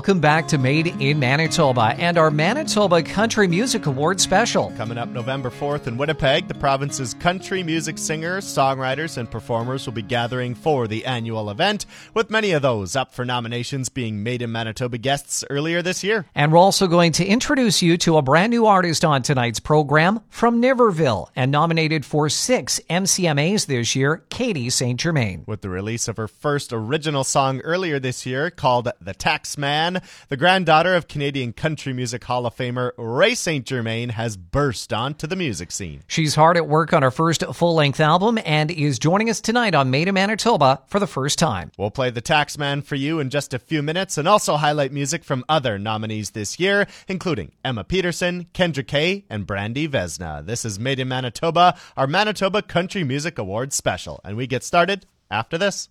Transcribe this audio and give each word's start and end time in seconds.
Welcome 0.00 0.20
back 0.20 0.48
to 0.48 0.56
Made 0.56 0.86
in 0.86 1.18
Manitoba 1.18 1.94
and 1.98 2.16
our 2.16 2.30
Manitoba 2.30 3.02
Country 3.02 3.46
Music 3.46 3.84
Award 3.84 4.18
special. 4.18 4.72
Coming 4.78 4.96
up 4.96 5.10
November 5.10 5.50
4th 5.50 5.86
in 5.86 5.98
Winnipeg, 5.98 6.48
the 6.48 6.54
province's 6.54 7.12
country 7.12 7.62
music 7.62 7.98
singers, 7.98 8.46
songwriters, 8.46 9.18
and 9.18 9.30
performers 9.30 9.84
will 9.84 9.92
be 9.92 10.00
gathering 10.00 10.54
for 10.54 10.88
the 10.88 11.04
annual 11.04 11.50
event, 11.50 11.84
with 12.14 12.30
many 12.30 12.52
of 12.52 12.62
those 12.62 12.96
up 12.96 13.12
for 13.12 13.26
nominations 13.26 13.90
being 13.90 14.22
Made 14.22 14.40
in 14.40 14.50
Manitoba 14.50 14.96
guests 14.96 15.44
earlier 15.50 15.82
this 15.82 16.02
year. 16.02 16.24
And 16.34 16.50
we're 16.50 16.58
also 16.58 16.86
going 16.86 17.12
to 17.12 17.26
introduce 17.26 17.82
you 17.82 17.98
to 17.98 18.16
a 18.16 18.22
brand 18.22 18.52
new 18.52 18.64
artist 18.64 19.04
on 19.04 19.20
tonight's 19.20 19.60
program 19.60 20.20
from 20.30 20.62
Niverville 20.62 21.28
and 21.36 21.52
nominated 21.52 22.06
for 22.06 22.30
six 22.30 22.80
MCMAs 22.88 23.66
this 23.66 23.94
year, 23.94 24.24
Katie 24.30 24.70
St. 24.70 24.98
Germain. 24.98 25.44
With 25.46 25.60
the 25.60 25.68
release 25.68 26.08
of 26.08 26.16
her 26.16 26.26
first 26.26 26.72
original 26.72 27.22
song 27.22 27.60
earlier 27.60 27.98
this 28.00 28.24
year 28.24 28.48
called 28.48 28.88
The 28.98 29.12
Taxman. 29.12 29.89
The 30.28 30.36
granddaughter 30.36 30.94
of 30.94 31.08
Canadian 31.08 31.52
Country 31.52 31.92
Music 31.92 32.22
Hall 32.24 32.46
of 32.46 32.54
Famer 32.54 32.92
Ray 32.96 33.34
St. 33.34 33.66
Germain, 33.66 34.10
has 34.10 34.36
burst 34.36 34.92
onto 34.92 35.26
the 35.26 35.36
music 35.36 35.72
scene. 35.72 36.02
She's 36.06 36.34
hard 36.34 36.56
at 36.56 36.68
work 36.68 36.92
on 36.92 37.02
her 37.02 37.10
first 37.10 37.44
full 37.54 37.74
length 37.74 38.00
album 38.00 38.38
and 38.44 38.70
is 38.70 38.98
joining 38.98 39.30
us 39.30 39.40
tonight 39.40 39.74
on 39.74 39.90
Made 39.90 40.08
in 40.08 40.14
Manitoba 40.14 40.82
for 40.86 41.00
the 41.00 41.06
first 41.06 41.38
time. 41.38 41.72
We'll 41.78 41.90
play 41.90 42.10
The 42.10 42.22
Taxman 42.22 42.84
for 42.84 42.94
you 42.94 43.18
in 43.20 43.30
just 43.30 43.54
a 43.54 43.58
few 43.58 43.82
minutes 43.82 44.18
and 44.18 44.28
also 44.28 44.56
highlight 44.56 44.92
music 44.92 45.24
from 45.24 45.44
other 45.48 45.78
nominees 45.78 46.30
this 46.30 46.60
year, 46.60 46.86
including 47.08 47.52
Emma 47.64 47.84
Peterson, 47.84 48.46
Kendra 48.52 48.86
Kay, 48.86 49.24
and 49.30 49.46
Brandy 49.46 49.88
Vesna. 49.88 50.44
This 50.44 50.64
is 50.64 50.78
Made 50.78 51.00
in 51.00 51.08
Manitoba, 51.08 51.76
our 51.96 52.06
Manitoba 52.06 52.62
Country 52.62 53.04
Music 53.04 53.38
Awards 53.38 53.74
special, 53.76 54.20
and 54.24 54.36
we 54.36 54.46
get 54.46 54.64
started 54.64 55.06
after 55.30 55.56
this. 55.56 55.88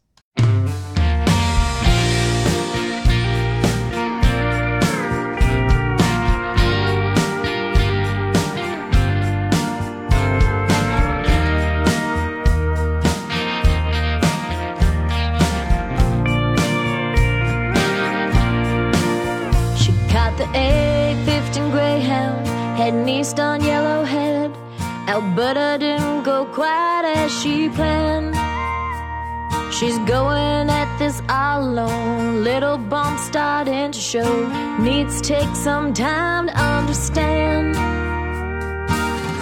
She's 29.80 29.97
going 29.99 30.69
at 30.69 30.97
this 30.99 31.22
alone. 31.30 32.44
Little 32.44 32.77
bump 32.77 33.17
starting 33.17 33.94
to 33.94 33.99
show. 33.99 34.45
Needs 34.77 35.21
take 35.21 35.55
some 35.55 35.94
time 35.94 36.47
to 36.47 36.58
understand. 36.59 37.75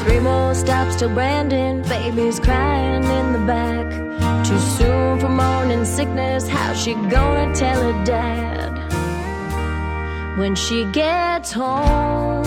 Three 0.04 0.20
more 0.20 0.54
stops 0.54 0.98
till 0.98 1.10
Brandon. 1.10 1.82
Baby's 1.82 2.40
crying 2.40 3.04
in 3.04 3.34
the 3.34 3.40
back. 3.48 3.90
Too 4.46 4.60
soon 4.60 5.20
for 5.20 5.30
morning 5.30 5.86
sickness. 5.86 6.48
How's 6.48 6.80
she 6.84 6.94
gonna 6.94 7.56
tell 7.56 7.92
her 7.92 8.06
dad 8.06 8.78
when 10.38 10.54
she 10.54 10.86
gets 10.92 11.52
home? 11.52 12.47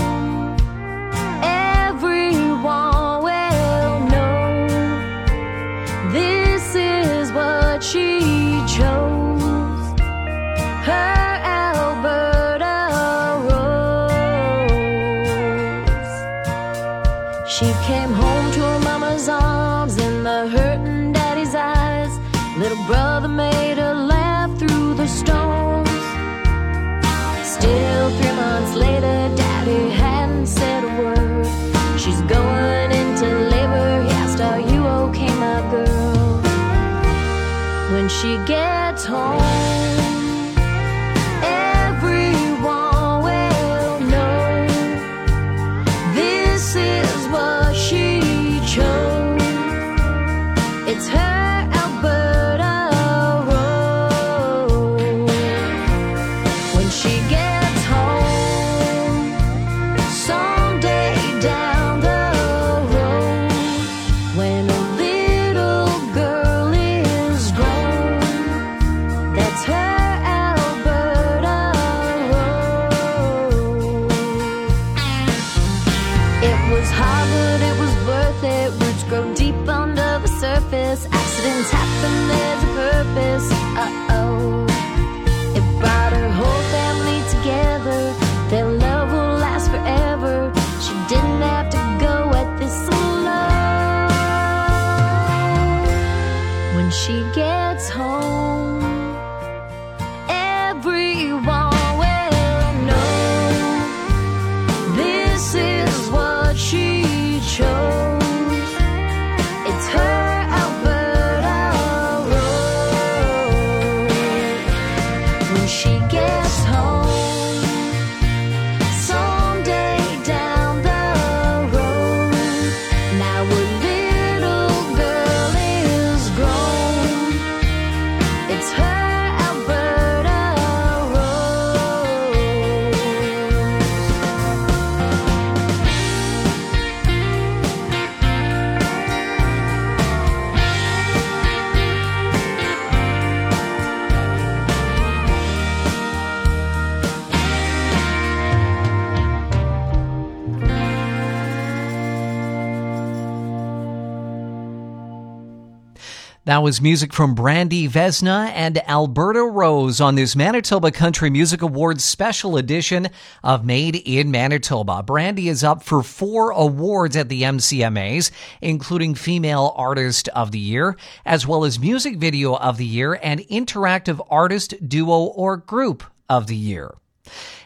That 156.51 156.65
was 156.65 156.81
music 156.81 157.13
from 157.13 157.37
Brandy 157.37 157.89
Vesna 157.89 158.51
and 158.53 158.77
Alberta 158.89 159.45
Rose 159.45 160.01
on 160.01 160.17
this 160.17 160.35
Manitoba 160.35 160.91
Country 160.91 161.31
Music 161.31 161.63
Awards 161.63 162.03
special 162.03 162.57
edition 162.57 163.07
of 163.45 163.65
Made 163.65 163.95
in 163.95 164.33
Manitoba. 164.33 165.05
Brandy 165.05 165.49
is 165.49 165.63
up 165.63 165.85
for 165.85 166.03
four 166.03 166.51
awards 166.51 167.15
at 167.15 167.29
the 167.29 167.43
MCMAs, 167.43 168.33
including 168.61 169.15
Female 169.15 169.73
Artist 169.77 170.27
of 170.31 170.51
the 170.51 170.59
Year, 170.59 170.97
as 171.25 171.47
well 171.47 171.65
as 171.65 171.79
Music 171.79 172.17
Video 172.17 172.57
of 172.57 172.79
the 172.79 172.85
Year 172.85 173.21
and 173.23 173.39
Interactive 173.43 174.21
Artist, 174.29 174.75
Duo, 174.89 175.27
or 175.27 175.57
Group 175.57 176.03
of 176.29 176.49
the 176.49 176.57
Year. 176.57 176.97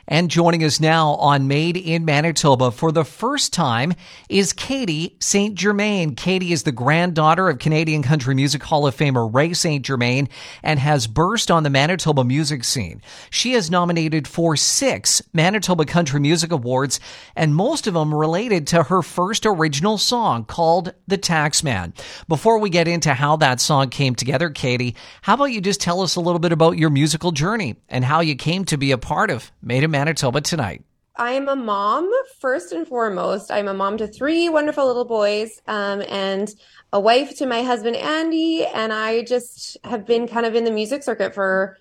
And 0.07 0.31
joining 0.31 0.63
us 0.63 0.81
now 0.81 1.15
on 1.15 1.49
Made 1.49 1.79
in 1.79 2.05
Manitoba 2.05 2.71
for 2.71 2.93
the 2.93 3.07
first 3.07 3.55
time 3.55 3.95
is 4.29 4.53
Katie 4.53 5.17
St. 5.19 5.55
Germain. 5.55 6.15
Katie 6.15 6.53
is 6.53 6.65
the 6.65 6.73
granddaughter 6.73 7.49
of 7.49 7.59
Canadian 7.59 8.03
Country 8.03 8.35
Music 8.35 8.63
Hall 8.63 8.87
of 8.87 8.95
Famer 8.95 9.33
Ray 9.33 9.55
St. 9.55 9.85
Germain 9.85 10.29
and 10.63 10.79
has 10.79 11.07
burst 11.07 11.51
on 11.51 11.63
the 11.63 11.71
Manitoba 11.71 12.23
music 12.23 12.65
scene. 12.65 13.01
She 13.31 13.55
is 13.55 13.71
nominated 13.71 14.29
for 14.29 14.57
six 14.57 15.23
Manitoba 15.33 15.87
Country 15.87 16.21
Music 16.21 16.53
Awards, 16.53 17.01
and 17.35 17.55
most 17.55 17.87
of 17.87 17.95
them 17.95 18.15
related 18.15 18.67
to 18.69 18.83
her 18.83 19.01
first 19.01 19.47
original 19.47 19.97
song 19.97 20.45
called 20.45 20.93
The 21.09 21.17
Taxman. 21.17 21.95
Before 22.29 22.59
we 22.59 22.69
get 22.69 22.89
into 22.89 23.15
how 23.15 23.37
that 23.37 23.59
song 23.59 23.89
came 23.89 24.15
together, 24.15 24.51
Katie, 24.51 24.97
how 25.23 25.33
about 25.33 25.47
you 25.47 25.63
just 25.63 25.81
tell 25.81 26.03
us 26.03 26.17
a 26.17 26.21
little 26.21 26.39
bit 26.39 26.53
about 26.53 26.77
your 26.77 26.91
musical 26.91 27.33
journey 27.33 27.77
and 27.89 28.05
how 28.05 28.21
you 28.21 28.37
came 28.37 28.67
to 28.67 28.77
be 28.77 28.91
a 28.91 28.99
part 28.99 29.31
of 29.31 29.51
Made 29.63 29.83
in 29.83 29.94
Manitoba 29.95 30.41
tonight. 30.41 30.83
I'm 31.15 31.49
a 31.49 31.55
mom 31.55 32.11
first 32.41 32.73
and 32.73 32.85
foremost. 32.85 33.53
I'm 33.53 33.69
a 33.69 33.75
mom 33.75 33.97
to 33.99 34.09
three 34.09 34.49
wonderful 34.49 34.89
little 34.89 35.05
boys 35.05 35.63
um, 35.69 36.03
and 36.09 36.53
a 36.93 36.99
wife 36.99 37.39
to 37.39 37.47
my 37.47 37.63
husband 37.63 37.95
Andy. 37.95 38.67
And 38.67 38.93
I 38.93 39.23
just 39.23 39.77
have 39.85 40.05
been 40.05 40.27
kind 40.27 40.47
of 40.47 40.57
in 40.57 40.65
the 40.65 40.73
music 40.73 41.05
circuit 41.05 41.33
for 41.33 41.79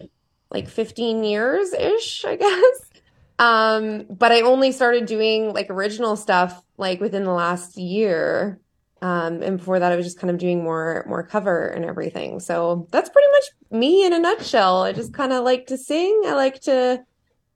like 0.52 0.70
15 0.70 1.24
years 1.24 1.74
ish, 1.74 2.24
I 2.24 2.36
guess. 2.46 2.92
Um, 3.40 4.06
but 4.12 4.32
I 4.32 4.42
only 4.42 4.72
started 4.72 5.08
doing 5.08 5.52
like 5.52 5.72
original 5.72 6.16
stuff 6.16 6.62
like 6.78 7.02
within 7.02 7.24
the 7.24 7.34
last 7.34 7.78
year. 7.78 8.60
Um, 9.02 9.42
and 9.42 9.58
before 9.58 9.80
that, 9.80 9.92
I 9.92 9.96
was 9.96 10.06
just 10.06 10.20
kind 10.20 10.30
of 10.30 10.38
doing 10.38 10.64
more 10.64 11.04
more 11.08 11.24
cover 11.24 11.68
and 11.68 11.84
everything. 11.84 12.40
So 12.40 12.88
that's 12.92 13.10
pretty 13.10 13.28
much 13.32 13.80
me 13.82 14.06
in 14.06 14.14
a 14.14 14.20
nutshell. 14.20 14.84
I 14.84 14.92
just 14.92 15.16
kind 15.16 15.34
of 15.34 15.44
like 15.44 15.66
to 15.68 15.78
sing. 15.80 16.22
I 16.28 16.36
like 16.36 16.62
to 16.62 17.04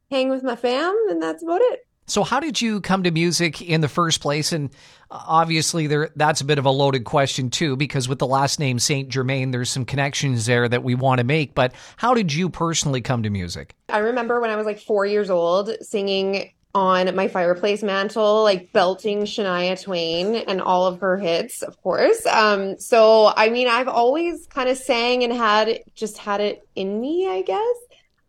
hang 0.10 0.30
with 0.30 0.44
my 0.44 0.56
fam, 0.56 0.96
and 1.10 1.22
that's 1.22 1.44
about 1.44 1.62
it. 1.62 1.88
So, 2.10 2.24
how 2.24 2.40
did 2.40 2.62
you 2.62 2.80
come 2.80 3.04
to 3.04 3.12
music 3.12 3.62
in 3.62 3.82
the 3.82 3.90
first 3.90 4.22
place? 4.22 4.54
And 4.54 4.70
uh, 5.12 5.22
obviously, 5.28 5.88
there 5.88 6.10
that's 6.16 6.40
a 6.40 6.46
bit 6.46 6.58
of 6.58 6.66
a 6.66 6.72
loaded 6.72 7.04
question 7.04 7.50
too, 7.50 7.76
because 7.76 8.08
with 8.08 8.20
the 8.20 8.28
last 8.28 8.60
name 8.60 8.80
Saint 8.80 9.10
Germain, 9.10 9.52
there's 9.52 9.70
some 9.70 9.84
connections 9.84 10.46
there 10.46 10.70
that 10.70 10.84
we 10.84 10.96
want 10.96 11.20
to 11.20 11.26
make. 11.26 11.54
But 11.54 11.74
how 11.98 12.14
did 12.14 12.34
you 12.34 12.50
personally 12.50 13.02
come 13.02 13.24
to 13.24 13.30
music? 13.30 13.76
I 13.90 14.00
remember 14.00 14.40
when 14.40 14.50
I 14.50 14.56
was 14.56 14.66
like 14.66 14.80
four 14.80 15.06
years 15.06 15.30
old, 15.30 15.70
singing 15.82 16.52
on 16.74 17.14
my 17.16 17.28
fireplace 17.28 17.84
mantle, 17.84 18.44
like 18.44 18.72
belting 18.72 19.24
Shania 19.24 19.82
Twain 19.82 20.36
and 20.36 20.62
all 20.62 20.86
of 20.86 21.02
her 21.02 21.18
hits, 21.18 21.62
of 21.62 21.82
course. 21.82 22.26
Um, 22.26 22.80
so 22.80 23.34
I 23.36 23.50
mean, 23.50 23.68
I've 23.68 23.90
always 23.90 24.48
kind 24.48 24.70
of 24.70 24.78
sang 24.78 25.26
and 25.26 25.34
had 25.34 25.82
just 25.94 26.18
had 26.18 26.40
it 26.40 26.66
in 26.76 27.02
me, 27.02 27.28
I 27.28 27.42
guess. 27.42 27.76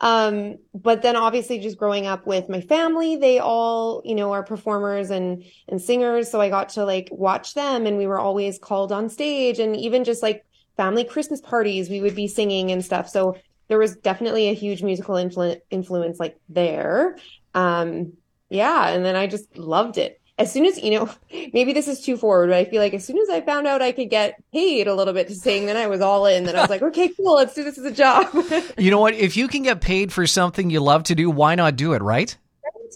Um, 0.01 0.59
but 0.75 1.03
then 1.03 1.17
obviously 1.17 1.59
just 1.59 1.77
growing 1.77 2.07
up 2.07 2.27
with 2.27 2.49
my 2.49 2.61
family, 2.61 3.17
they 3.17 3.41
all, 3.41 4.01
you 4.05 4.15
know, 4.15 4.33
are 4.33 4.45
performers 4.45 5.11
and, 5.11 5.45
and 5.69 5.83
singers. 5.83 6.31
So 6.31 6.41
I 6.41 6.49
got 6.49 6.69
to 6.71 6.85
like 6.85 7.09
watch 7.11 7.55
them 7.55 7.87
and 7.87 7.99
we 7.99 8.07
were 8.07 8.19
always 8.19 8.59
called 8.59 8.93
on 8.93 9.09
stage 9.09 9.59
and 9.59 9.77
even 9.77 10.05
just 10.05 10.23
like 10.23 10.45
family 10.77 11.03
Christmas 11.03 11.41
parties, 11.41 11.91
we 11.91 12.01
would 12.01 12.15
be 12.15 12.29
singing 12.29 12.71
and 12.71 12.85
stuff. 12.85 13.09
So 13.09 13.37
there 13.67 13.79
was 13.79 13.97
definitely 13.97 14.49
a 14.49 14.55
huge 14.55 14.83
musical 14.83 15.17
influ- 15.17 15.61
influence 15.71 16.21
like 16.21 16.39
there. 16.49 17.17
Um, 17.55 18.13
yeah. 18.49 18.89
And 18.89 19.05
then 19.05 19.17
I 19.17 19.27
just 19.27 19.59
loved 19.59 19.99
it 19.99 20.21
as 20.39 20.53
soon 20.53 20.65
as 20.65 20.83
you 20.83 20.91
know 20.91 21.11
maybe 21.53 21.73
this 21.73 21.89
is 21.89 22.01
too 22.01 22.17
forward 22.17 22.49
but 22.49 22.57
i 22.57 22.65
feel 22.65 22.81
like 22.81 22.95
as 22.95 23.05
soon 23.05 23.19
as 23.19 23.29
i 23.29 23.41
found 23.41 23.67
out 23.67 23.83
i 23.83 23.93
could 23.93 24.11
get 24.11 24.43
paid 24.53 24.87
a 24.87 24.95
little 24.95 25.15
bit 25.15 25.29
to 25.29 25.35
sing 25.35 25.67
then 25.67 25.77
i 25.77 25.87
was 25.87 26.01
all 26.01 26.27
in 26.27 26.45
then 26.45 26.57
i 26.57 26.61
was 26.61 26.71
like 26.71 26.83
okay 26.83 27.09
cool 27.09 27.35
let's 27.35 27.55
do 27.55 27.65
this 27.65 27.79
as 27.79 27.85
a 27.85 27.91
job. 27.93 28.27
You 28.79 28.91
know 28.91 29.01
what? 29.01 29.15
If 29.15 29.37
you 29.37 29.49
can 29.49 29.63
get 29.63 29.81
paid 29.81 30.13
for 30.13 30.27
something 30.27 30.71
you 30.71 30.81
love 30.81 31.03
to 31.05 31.15
do 31.15 31.31
why 31.31 31.55
not 31.55 31.77
do 31.77 31.93
it 31.95 32.03
right 32.03 32.37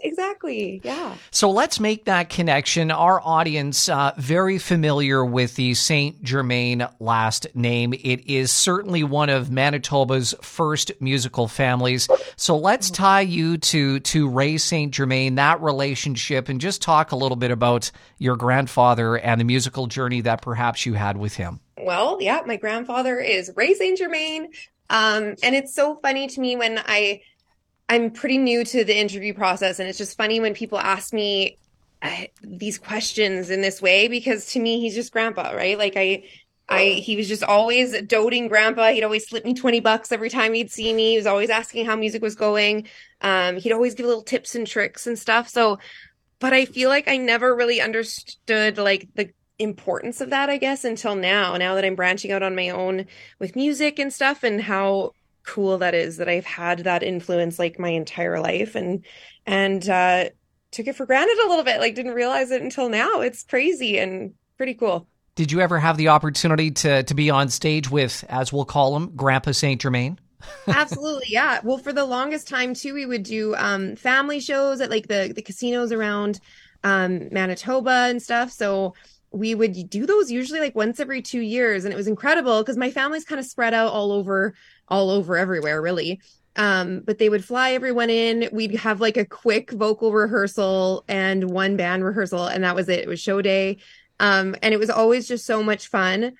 exactly. 0.01 0.81
Yeah. 0.85 1.17
So 1.31 1.51
let's 1.51 1.81
make 1.81 2.05
that 2.05 2.29
connection. 2.29 2.91
Our 2.91 3.21
audience 3.23 3.89
uh, 3.89 4.13
very 4.17 4.59
familiar 4.59 5.25
with 5.25 5.57
the 5.57 5.75
Saint 5.75 6.23
Germain 6.23 6.87
last 7.01 7.47
name. 7.55 7.93
It 7.95 8.27
is 8.27 8.51
certainly 8.51 9.05
one 9.05 9.31
of 9.31 9.51
Manitoba's 9.51 10.35
first 10.43 10.93
musical 11.01 11.49
families. 11.49 12.09
So 12.37 12.57
let's 12.57 12.91
tie 12.91 13.21
you 13.23 13.59
to 13.59 14.01
to 14.01 14.29
Ray 14.29 14.59
Saint 14.59 14.93
Germain, 14.93 15.37
that 15.37 15.61
relationship, 15.61 16.49
and 16.49 16.61
just 16.61 16.83
talk 16.83 17.13
a 17.13 17.17
little 17.17 17.37
bit 17.37 17.51
about 17.51 17.91
your 18.19 18.37
grandfather 18.37 19.17
and 19.17 19.41
the 19.41 19.45
musical 19.45 19.87
journey 19.87 20.21
that 20.23 20.43
perhaps 20.43 20.87
you 20.87 20.95
had 20.95 21.17
with 21.17 21.35
him. 21.35 21.61
Well, 21.79 22.19
yeah, 22.21 22.43
my 22.47 22.57
grandfather 22.57 23.19
is 23.19 23.51
Ray 23.57 23.75
Saint 23.75 23.99
Germain. 23.99 24.49
Um, 24.91 25.37
and 25.43 25.55
it's 25.55 25.75
so 25.75 25.99
funny 26.03 26.27
to 26.29 26.41
me 26.41 26.55
when 26.55 26.79
I 26.79 27.23
I'm 27.89 28.11
pretty 28.11 28.39
new 28.39 28.65
to 28.65 28.85
the 28.85 28.97
interview 28.99 29.35
process, 29.35 29.79
and 29.79 29.89
it's 29.89 29.99
just 29.99 30.17
funny 30.17 30.41
when 30.41 30.55
people 30.55 30.79
ask 30.79 31.13
me 31.13 31.59
uh, 32.01 32.25
these 32.43 32.79
questions 32.79 33.51
in 33.51 33.61
this 33.61 33.83
way 33.83 34.09
because 34.09 34.47
to 34.53 34.61
me 34.61 34.81
he's 34.81 34.95
just 34.95 35.13
grandpa, 35.13 35.51
right? 35.51 35.79
Like 35.79 35.95
I. 35.97 36.25
I 36.69 36.85
he 36.85 37.17
was 37.17 37.29
just 37.29 37.43
always 37.43 38.01
doting 38.03 38.49
grandpa. 38.49 38.93
He'd 38.93 39.03
always 39.03 39.29
slip 39.29 39.45
me 39.45 39.53
20 39.53 39.81
bucks 39.81 40.13
every 40.13 40.31
time 40.31 40.55
he'd 40.55 40.71
see 40.71 40.95
me. 40.95 41.11
He 41.11 41.17
was 41.17 41.27
always 41.27 41.51
asking 41.51 41.85
how 41.85 41.97
music 41.97 42.23
was 42.23 42.37
going. 42.37 42.87
Um, 43.21 43.57
he'd 43.57 43.73
always 43.73 43.95
give 43.95 44.07
little 44.07 44.23
tips 44.23 44.55
and 44.55 44.67
tricks 44.67 45.07
and 45.07 45.19
stuff. 45.19 45.49
So, 45.49 45.81
but 46.39 46.55
I 46.55 46.65
feel 46.65 46.89
like 46.89 47.09
I 47.09 47.17
never 47.19 47.55
really 47.55 47.81
understood 47.81 48.79
like 48.79 49.09
the 49.17 49.31
importance 49.59 50.21
of 50.21 50.31
that, 50.31 50.51
I 50.51 50.57
guess, 50.57 50.85
until 50.85 51.15
now. 51.15 51.57
Now 51.57 51.75
that 51.75 51.85
I'm 51.85 51.97
branching 51.97 52.33
out 52.33 52.43
on 52.43 52.55
my 52.55 52.71
own 52.71 53.07
with 53.39 53.57
music 53.57 53.99
and 53.99 54.13
stuff 54.13 54.43
and 54.43 54.63
how 54.63 55.13
cool 55.45 55.79
that 55.79 55.95
is 55.95 56.17
that 56.19 56.29
I've 56.29 56.45
had 56.45 56.81
that 56.81 57.03
influence 57.03 57.59
like 57.59 57.79
my 57.79 57.89
entire 57.89 58.41
life 58.41 58.75
and 58.75 59.05
and 59.47 59.89
uh 59.89 60.27
took 60.71 60.87
it 60.87 60.97
for 60.97 61.07
granted 61.07 61.39
a 61.45 61.49
little 61.49 61.65
bit 61.65 61.81
like 61.81 61.95
didn't 61.95 62.15
realize 62.15 62.51
it 62.51 62.63
until 62.63 62.89
now. 62.89 63.21
It's 63.21 63.43
crazy 63.43 63.99
and 63.99 64.33
pretty 64.57 64.75
cool. 64.75 65.07
Did 65.35 65.53
you 65.53 65.61
ever 65.61 65.79
have 65.79 65.97
the 65.97 66.09
opportunity 66.09 66.71
to 66.71 67.03
to 67.03 67.15
be 67.15 67.31
on 67.31 67.49
stage 67.49 67.91
with 67.91 68.25
as 68.29 68.53
we'll 68.53 68.65
call 68.65 68.97
him 68.97 69.15
grandpa 69.15 69.53
saint 69.53 69.81
germain? 69.81 70.19
Absolutely 70.67 71.27
yeah. 71.29 71.61
Well 71.63 71.79
for 71.79 71.93
the 71.93 72.05
longest 72.05 72.49
time 72.49 72.75
too 72.75 72.95
we 72.95 73.07
would 73.07 73.23
do 73.23 73.55
um 73.57 73.97
family 73.97 74.41
shows 74.41 74.81
at 74.81 74.91
like 74.91 75.09
the 75.09 75.33
the 75.35 75.43
casinos 75.43 75.93
around 75.93 76.41
um 76.85 77.29
manitoba 77.31 78.09
and 78.09 78.23
stuff. 78.23 78.51
So 78.51 78.95
we 79.33 79.55
would 79.55 79.89
do 79.89 80.07
those 80.07 80.31
usually 80.31 80.61
like 80.61 80.75
once 80.75 81.01
every 81.01 81.23
two 81.23 81.41
years 81.41 81.85
and 81.85 81.93
it 81.93 81.97
was 81.97 82.07
incredible 82.07 82.61
because 82.63 82.77
my 82.77 82.91
family's 82.91 83.25
kind 83.25 83.39
of 83.39 83.47
spread 83.47 83.75
out 83.75 83.93
all 83.93 84.13
over 84.13 84.55
all 84.89 85.11
over 85.11 85.37
everywhere 85.37 85.81
really. 85.81 86.21
Um 86.57 87.01
but 87.01 87.19
they 87.19 87.29
would 87.29 87.45
fly 87.45 87.73
everyone 87.73 88.11
in. 88.11 88.49
We'd 88.53 88.77
have 88.77 89.01
like 89.01 89.17
a 89.17 89.25
quick 89.25 89.71
vocal 89.71 90.13
rehearsal 90.13 91.05
and 91.09 91.51
one 91.51 91.77
band 91.77 92.05
rehearsal 92.05 92.47
and 92.47 92.65
that 92.65 92.75
was 92.75 92.89
it. 92.89 93.01
It 93.01 93.09
was 93.09 93.21
show 93.21 93.43
day. 93.43 93.79
Um 94.21 94.57
and 94.63 94.75
it 94.75 94.79
was 94.79 94.91
always 94.91 95.27
just 95.29 95.47
so 95.47 95.63
much 95.63 95.89
fun. 95.89 96.33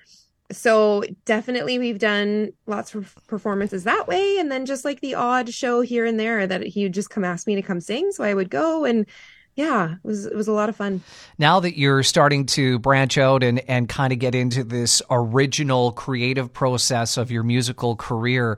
So 0.51 1.03
definitely 1.25 1.79
we've 1.79 1.99
done 1.99 2.51
lots 2.67 2.93
of 2.93 3.15
performances 3.27 3.85
that 3.85 4.07
way 4.07 4.37
and 4.37 4.51
then 4.51 4.65
just 4.65 4.85
like 4.85 4.99
the 5.01 5.15
odd 5.15 5.51
show 5.51 5.81
here 5.81 6.05
and 6.05 6.19
there 6.19 6.45
that 6.45 6.63
he 6.63 6.83
would 6.83 6.93
just 6.93 7.09
come 7.09 7.23
ask 7.23 7.47
me 7.47 7.55
to 7.55 7.61
come 7.61 7.81
sing. 7.81 8.11
So 8.11 8.23
i 8.23 8.33
would 8.33 8.49
go 8.49 8.85
and 8.85 9.05
yeah, 9.55 9.93
it 9.93 10.07
was 10.07 10.25
it 10.25 10.35
was 10.35 10.47
a 10.47 10.51
lot 10.51 10.69
of 10.69 10.75
fun. 10.75 11.03
Now 11.37 11.59
that 11.59 11.77
you're 11.77 12.01
starting 12.01 12.47
to 12.47 12.79
branch 12.79 13.17
out 13.17 13.43
and 13.43 13.59
and 13.69 13.87
kind 13.87 14.11
of 14.11 14.17
get 14.19 14.33
into 14.33 14.63
this 14.63 15.01
original 15.11 15.91
creative 15.91 16.51
process 16.51 17.17
of 17.17 17.29
your 17.29 17.43
musical 17.43 17.95
career, 17.95 18.57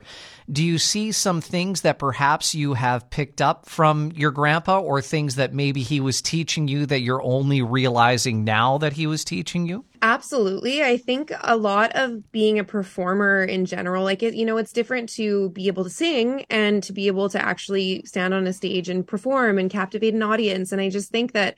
do 0.49 0.63
you 0.63 0.77
see 0.77 1.11
some 1.11 1.41
things 1.41 1.81
that 1.81 1.99
perhaps 1.99 2.55
you 2.55 2.75
have 2.75 3.09
picked 3.09 3.41
up 3.41 3.67
from 3.67 4.13
your 4.15 4.31
grandpa 4.31 4.79
or 4.79 5.01
things 5.01 5.35
that 5.35 5.53
maybe 5.53 5.81
he 5.81 5.99
was 5.99 6.21
teaching 6.21 6.67
you 6.67 6.85
that 6.85 7.01
you're 7.01 7.23
only 7.23 7.61
realizing 7.61 8.45
now 8.45 8.77
that 8.77 8.93
he 8.93 9.05
was 9.05 9.25
teaching 9.25 9.65
you? 9.65 9.83
Absolutely. 10.05 10.83
I 10.83 10.97
think 10.97 11.31
a 11.41 11.57
lot 11.57 11.93
of 11.95 12.31
being 12.31 12.59
a 12.59 12.63
performer 12.63 13.43
in 13.43 13.65
general, 13.65 14.03
like, 14.03 14.21
it, 14.21 14.35
you 14.35 14.45
know, 14.45 14.57
it's 14.57 14.71
different 14.71 15.09
to 15.13 15.49
be 15.49 15.65
able 15.65 15.83
to 15.83 15.89
sing 15.89 16.45
and 16.47 16.83
to 16.83 16.93
be 16.93 17.07
able 17.07 17.27
to 17.29 17.43
actually 17.43 18.03
stand 18.05 18.31
on 18.31 18.45
a 18.45 18.53
stage 18.53 18.87
and 18.87 19.07
perform 19.07 19.57
and 19.57 19.67
captivate 19.67 20.13
an 20.13 20.21
audience. 20.21 20.71
And 20.71 20.79
I 20.79 20.91
just 20.91 21.09
think 21.09 21.31
that 21.31 21.55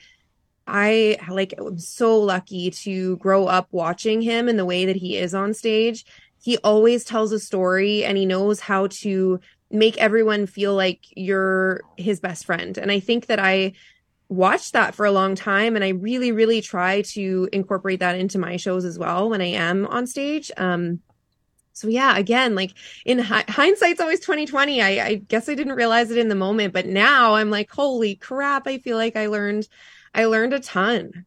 I 0.66 1.18
like, 1.30 1.56
I'm 1.58 1.78
so 1.78 2.18
lucky 2.18 2.72
to 2.72 3.18
grow 3.18 3.48
up 3.48 3.68
watching 3.72 4.22
him 4.22 4.48
in 4.48 4.56
the 4.56 4.64
way 4.66 4.86
that 4.86 4.96
he 4.96 5.18
is 5.18 5.36
on 5.36 5.54
stage. 5.54 6.06
He 6.42 6.58
always 6.60 7.04
tells 7.04 7.34
a 7.34 7.42
story 7.42 8.06
and 8.06 8.18
he 8.18 8.26
knows 8.26 8.62
how 8.62 8.88
to 9.02 9.42
make 9.72 9.98
everyone 9.98 10.46
feel 10.46 10.74
like 10.74 11.02
you're 11.18 11.82
his 11.98 12.22
best 12.22 12.46
friend. 12.46 12.78
And 12.78 12.94
I 12.94 13.02
think 13.02 13.26
that 13.26 13.40
I, 13.42 13.74
watched 14.30 14.74
that 14.74 14.96
for 14.96 15.06
a 15.06 15.12
long 15.12 15.36
time 15.36 15.76
and 15.76 15.86
I 15.86 15.90
really, 15.90 16.32
really 16.32 16.62
try 16.62 17.02
to 17.02 17.50
incorporate 17.54 18.00
that 18.00 18.18
into 18.18 18.38
my 18.38 18.58
shows 18.58 18.86
as 18.86 19.00
well 19.00 19.30
when 19.30 19.42
I 19.42 19.52
am 19.52 19.86
on 19.88 20.08
stage. 20.08 20.52
Um, 20.58 21.02
so 21.74 21.88
yeah, 21.88 22.18
again, 22.18 22.56
like 22.56 22.74
in 23.06 23.20
hi- 23.20 23.46
hindsight's 23.48 24.02
always 24.02 24.20
2020. 24.20 24.82
I, 24.82 25.06
I 25.06 25.16
guess 25.16 25.48
I 25.48 25.54
didn't 25.54 25.76
realize 25.76 26.10
it 26.10 26.18
in 26.18 26.28
the 26.28 26.36
moment, 26.36 26.74
but 26.74 26.88
now 26.88 27.36
I'm 27.36 27.52
like, 27.52 27.72
holy 27.72 28.16
crap. 28.16 28.68
I 28.68 28.80
feel 28.80 28.98
like 28.98 29.16
I 29.16 29.28
learned, 29.28 29.68
I 30.14 30.26
learned 30.26 30.54
a 30.54 30.60
ton. 30.60 31.26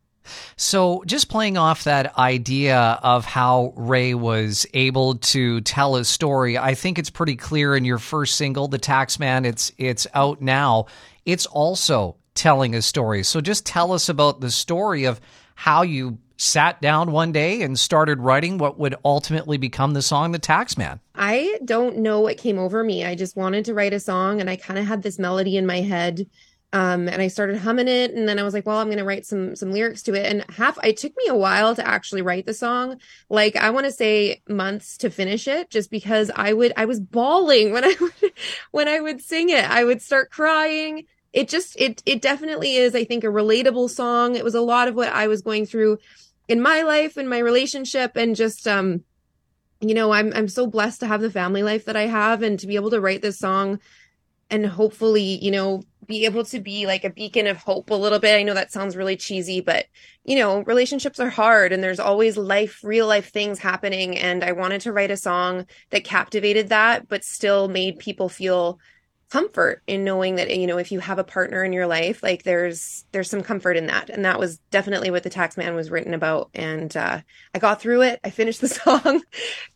So, 0.56 1.02
just 1.06 1.28
playing 1.28 1.56
off 1.56 1.84
that 1.84 2.16
idea 2.18 2.78
of 3.02 3.24
how 3.24 3.72
Ray 3.76 4.14
was 4.14 4.66
able 4.74 5.16
to 5.16 5.60
tell 5.62 5.94
his 5.94 6.08
story, 6.08 6.58
I 6.58 6.74
think 6.74 6.98
it's 6.98 7.10
pretty 7.10 7.36
clear 7.36 7.74
in 7.74 7.84
your 7.84 7.98
first 7.98 8.36
single, 8.36 8.68
"The 8.68 8.78
Taxman." 8.78 9.44
It's 9.46 9.72
it's 9.78 10.06
out 10.14 10.40
now. 10.40 10.86
It's 11.24 11.46
also 11.46 12.16
telling 12.34 12.74
a 12.74 12.82
story. 12.82 13.22
So, 13.22 13.40
just 13.40 13.66
tell 13.66 13.92
us 13.92 14.08
about 14.08 14.40
the 14.40 14.50
story 14.50 15.04
of 15.04 15.20
how 15.54 15.82
you 15.82 16.18
sat 16.36 16.80
down 16.80 17.12
one 17.12 17.32
day 17.32 17.60
and 17.60 17.78
started 17.78 18.18
writing 18.18 18.56
what 18.56 18.78
would 18.78 18.94
ultimately 19.04 19.58
become 19.58 19.92
the 19.92 20.02
song 20.02 20.32
"The 20.32 20.38
Taxman." 20.38 21.00
I 21.14 21.58
don't 21.64 21.98
know 21.98 22.20
what 22.20 22.38
came 22.38 22.58
over 22.58 22.82
me. 22.82 23.04
I 23.04 23.14
just 23.14 23.36
wanted 23.36 23.64
to 23.66 23.74
write 23.74 23.92
a 23.92 24.00
song, 24.00 24.40
and 24.40 24.48
I 24.48 24.56
kind 24.56 24.78
of 24.78 24.86
had 24.86 25.02
this 25.02 25.18
melody 25.18 25.56
in 25.56 25.66
my 25.66 25.80
head 25.80 26.26
um, 26.72 27.08
and 27.08 27.20
I 27.20 27.26
started 27.28 27.58
humming 27.58 27.88
it, 27.88 28.14
and 28.14 28.28
then 28.28 28.38
I 28.38 28.44
was 28.44 28.54
like, 28.54 28.64
"Well, 28.64 28.78
I'm 28.78 28.86
going 28.86 28.98
to 28.98 29.04
write 29.04 29.26
some 29.26 29.56
some 29.56 29.72
lyrics 29.72 30.02
to 30.04 30.14
it." 30.14 30.24
And 30.26 30.44
half, 30.50 30.78
it 30.84 30.96
took 30.96 31.12
me 31.16 31.24
a 31.28 31.34
while 31.34 31.74
to 31.74 31.86
actually 31.86 32.22
write 32.22 32.46
the 32.46 32.54
song. 32.54 33.00
Like 33.28 33.56
I 33.56 33.70
want 33.70 33.86
to 33.86 33.92
say 33.92 34.40
months 34.48 34.96
to 34.98 35.10
finish 35.10 35.48
it, 35.48 35.70
just 35.70 35.90
because 35.90 36.30
I 36.34 36.52
would 36.52 36.72
I 36.76 36.84
was 36.84 37.00
bawling 37.00 37.72
when 37.72 37.84
I 37.84 37.94
would 38.00 38.32
when 38.70 38.86
I 38.86 39.00
would 39.00 39.20
sing 39.20 39.50
it. 39.50 39.68
I 39.68 39.82
would 39.82 40.00
start 40.00 40.30
crying. 40.30 41.06
It 41.32 41.48
just 41.48 41.80
it 41.80 42.02
it 42.06 42.20
definitely 42.22 42.76
is, 42.76 42.94
I 42.94 43.04
think, 43.04 43.24
a 43.24 43.28
relatable 43.28 43.90
song. 43.90 44.34
It 44.34 44.44
was 44.44 44.54
a 44.54 44.60
lot 44.60 44.88
of 44.88 44.94
what 44.94 45.12
I 45.12 45.28
was 45.28 45.42
going 45.42 45.66
through 45.66 45.98
in 46.48 46.60
my 46.60 46.82
life, 46.82 47.16
in 47.16 47.28
my 47.28 47.38
relationship, 47.38 48.16
and 48.16 48.34
just 48.34 48.66
um, 48.66 49.04
you 49.80 49.94
know, 49.94 50.12
I'm 50.12 50.32
I'm 50.34 50.48
so 50.48 50.66
blessed 50.66 51.00
to 51.00 51.06
have 51.06 51.20
the 51.20 51.30
family 51.30 51.62
life 51.62 51.84
that 51.84 51.96
I 51.96 52.06
have, 52.06 52.42
and 52.42 52.58
to 52.58 52.66
be 52.66 52.74
able 52.74 52.90
to 52.90 53.00
write 53.00 53.22
this 53.22 53.38
song 53.38 53.78
and 54.50 54.66
hopefully, 54.66 55.38
you 55.42 55.50
know, 55.50 55.82
be 56.06 56.24
able 56.24 56.44
to 56.44 56.60
be 56.60 56.86
like 56.86 57.04
a 57.04 57.10
beacon 57.10 57.46
of 57.46 57.56
hope 57.56 57.88
a 57.90 57.94
little 57.94 58.18
bit. 58.18 58.36
I 58.36 58.42
know 58.42 58.54
that 58.54 58.72
sounds 58.72 58.96
really 58.96 59.16
cheesy, 59.16 59.60
but 59.60 59.86
you 60.24 60.36
know, 60.36 60.62
relationships 60.64 61.20
are 61.20 61.30
hard 61.30 61.72
and 61.72 61.82
there's 61.82 62.00
always 62.00 62.36
life, 62.36 62.80
real 62.82 63.06
life 63.06 63.32
things 63.32 63.60
happening. 63.60 64.18
And 64.18 64.42
I 64.42 64.52
wanted 64.52 64.80
to 64.82 64.92
write 64.92 65.12
a 65.12 65.16
song 65.16 65.66
that 65.90 66.04
captivated 66.04 66.68
that, 66.70 67.08
but 67.08 67.24
still 67.24 67.68
made 67.68 67.98
people 67.98 68.28
feel 68.28 68.80
comfort 69.30 69.82
in 69.86 70.04
knowing 70.04 70.36
that 70.36 70.56
you 70.56 70.66
know 70.66 70.78
if 70.78 70.90
you 70.90 70.98
have 70.98 71.18
a 71.18 71.24
partner 71.24 71.62
in 71.62 71.72
your 71.72 71.86
life 71.86 72.20
like 72.22 72.42
there's 72.42 73.04
there's 73.12 73.30
some 73.30 73.42
comfort 73.42 73.76
in 73.76 73.86
that. 73.86 74.10
And 74.10 74.24
that 74.24 74.38
was 74.38 74.58
definitely 74.70 75.10
what 75.10 75.22
the 75.22 75.30
tax 75.30 75.56
man 75.56 75.74
was 75.74 75.90
written 75.90 76.14
about. 76.14 76.50
And 76.54 76.94
uh, 76.96 77.20
i 77.54 77.58
got 77.58 77.80
through 77.80 78.02
it. 78.02 78.20
I 78.24 78.30
finished 78.30 78.60
the 78.60 78.68
song. 78.68 79.22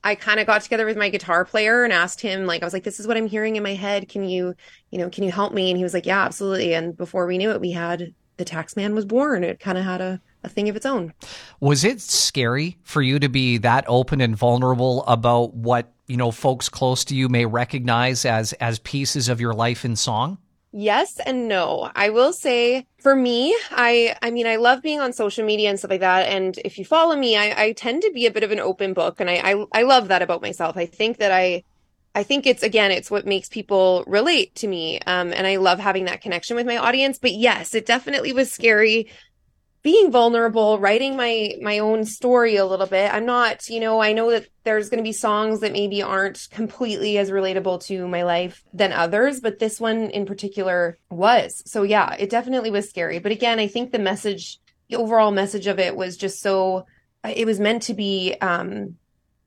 I 0.03 0.15
kind 0.15 0.41
of 0.41 0.47
got 0.47 0.63
together 0.63 0.87
with 0.87 0.97
my 0.97 1.09
guitar 1.09 1.45
player 1.45 1.85
and 1.85 1.93
asked 1.93 2.21
him 2.21 2.47
like 2.47 2.63
i 2.63 2.67
was 2.67 2.73
like 2.73 2.85
this 2.85 3.01
is 3.01 3.07
what 3.07 3.17
i'm 3.17 3.27
hearing 3.27 3.57
in 3.57 3.63
my 3.63 3.75
head. 3.75 4.09
Can 4.09 4.25
you 4.25 4.55
you 4.91 4.99
know 4.99 5.11
can 5.11 5.25
you 5.25 5.33
help 5.33 5.53
me? 5.53 5.71
And 5.71 5.77
he 5.77 5.85
was 5.85 5.95
like 5.95 6.07
yeah 6.07 6.25
absolutely. 6.25 6.75
And 6.75 6.97
before 6.97 7.27
we 7.27 7.39
knew 7.39 7.51
it 7.51 7.61
we 7.61 7.73
had 7.73 8.15
the 8.37 8.45
tax 8.45 8.77
man 8.77 8.95
was 8.95 9.05
born 9.05 9.45
it 9.45 9.61
kind 9.61 9.79
of 9.79 9.85
had 9.85 10.01
a 10.01 10.21
a 10.45 10.49
thing 10.49 10.69
of 10.69 10.77
its 10.77 10.87
own. 10.87 11.13
Was 11.61 11.85
it 11.85 12.01
scary 12.01 12.79
for 12.83 13.03
you 13.03 13.19
to 13.19 13.29
be 13.29 13.59
that 13.59 13.85
open 13.89 14.21
and 14.21 14.37
vulnerable 14.37 15.05
about 15.07 15.55
what, 15.55 15.93
you 16.07 16.17
know, 16.17 16.31
folks 16.31 16.69
close 16.69 17.05
to 17.07 17.17
you 17.17 17.29
may 17.29 17.47
recognize 17.47 18.25
as 18.25 18.53
as 18.55 18.79
pieces 18.79 19.29
of 19.29 19.41
your 19.41 19.55
life 19.55 19.85
in 19.85 19.97
song? 19.97 20.39
Yes 20.77 21.21
and 21.25 21.49
no. 21.49 21.91
I 21.95 22.11
will 22.11 22.33
say 22.33 22.87
for 22.99 23.15
me, 23.17 23.57
I 23.71 24.17
I 24.23 24.31
mean 24.31 24.47
I 24.47 24.57
love 24.57 24.83
being 24.83 25.01
on 25.01 25.13
social 25.13 25.45
media 25.45 25.71
and 25.71 25.79
stuff 25.79 25.91
like 25.91 26.01
that. 26.01 26.29
And 26.29 26.59
if 26.65 26.79
you 26.79 26.85
follow 26.85 27.17
me, 27.17 27.37
I, 27.37 27.65
I 27.65 27.73
tend 27.73 28.03
to 28.03 28.13
be 28.13 28.27
a 28.27 28.31
bit 28.31 28.43
of 28.43 28.51
an 28.51 28.61
open 28.61 28.93
book 28.93 29.21
and 29.21 29.31
I, 29.31 29.37
I 29.53 29.65
I 29.73 29.83
love 29.83 30.09
that 30.09 30.23
about 30.23 30.43
myself. 30.43 30.77
I 30.77 30.87
think 30.87 31.19
that 31.19 31.33
I 31.33 31.65
I 32.15 32.23
think 32.23 32.47
it's 32.47 32.63
again, 32.63 32.91
it's 32.91 33.11
what 33.11 33.27
makes 33.27 33.49
people 33.49 34.05
relate 34.07 34.55
to 34.57 34.69
me. 34.69 35.01
Um, 35.01 35.33
and 35.33 35.47
I 35.47 35.57
love 35.57 35.79
having 35.81 36.05
that 36.05 36.21
connection 36.21 36.57
with 36.57 36.67
my 36.67 36.77
audience. 36.77 37.19
But 37.19 37.33
yes, 37.33 37.75
it 37.75 37.87
definitely 37.87 38.33
was 38.33 38.53
scary 38.53 39.11
being 39.85 40.11
vulnerable, 40.11 40.79
writing 40.79 41.15
my 41.15 41.55
my 41.61 41.79
own 41.79 42.05
story 42.07 42.57
a 42.57 42.65
little 42.65 42.87
bit. 42.87 43.13
I'm 43.13 43.27
not, 43.27 43.69
you 43.69 43.81
know, 43.81 44.01
I 44.01 44.15
know 44.15 44.31
that 44.31 44.49
there's 44.65 44.89
going 44.89 44.99
to 44.99 45.07
be 45.07 45.13
songs 45.13 45.61
that 45.61 45.73
maybe 45.73 46.03
aren't 46.03 46.49
completely 46.51 47.19
as 47.19 47.31
relatable 47.31 47.85
to 47.87 48.09
my 48.09 48.23
life 48.23 48.65
than 48.73 48.93
others, 48.93 49.41
but 49.41 49.59
this 49.59 49.79
one 49.79 50.11
in 50.11 50.25
particular 50.25 50.99
was. 51.11 51.63
So 51.67 51.83
yeah, 51.83 52.17
it 52.19 52.31
definitely 52.31 52.71
was 52.71 52.89
scary. 52.89 53.19
But 53.19 53.33
again, 53.33 53.59
I 53.59 53.67
think 53.67 53.93
the 53.93 53.99
message, 53.99 54.59
the 54.89 54.97
overall 54.97 55.31
message 55.31 55.67
of 55.67 55.79
it 55.79 55.95
was 55.95 56.17
just 56.17 56.41
so 56.41 56.87
it 57.23 57.47
was 57.47 57.61
meant 57.61 57.83
to 57.85 57.95
be 57.95 58.35
um 58.41 58.97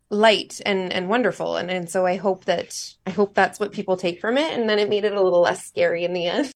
light 0.09 0.61
and 0.65 0.93
and 0.93 1.09
wonderful 1.09 1.57
and 1.57 1.69
and 1.69 1.89
so 1.89 2.05
I 2.05 2.15
hope 2.15 2.45
that 2.45 2.71
I 3.05 3.09
hope 3.09 3.33
that's 3.33 3.59
what 3.59 3.73
people 3.73 3.97
take 3.97 4.21
from 4.21 4.37
it 4.37 4.57
and 4.57 4.69
then 4.69 4.79
it 4.79 4.89
made 4.89 5.03
it 5.03 5.13
a 5.13 5.21
little 5.21 5.41
less 5.41 5.65
scary 5.65 6.05
in 6.05 6.13
the 6.13 6.27
end. 6.27 6.51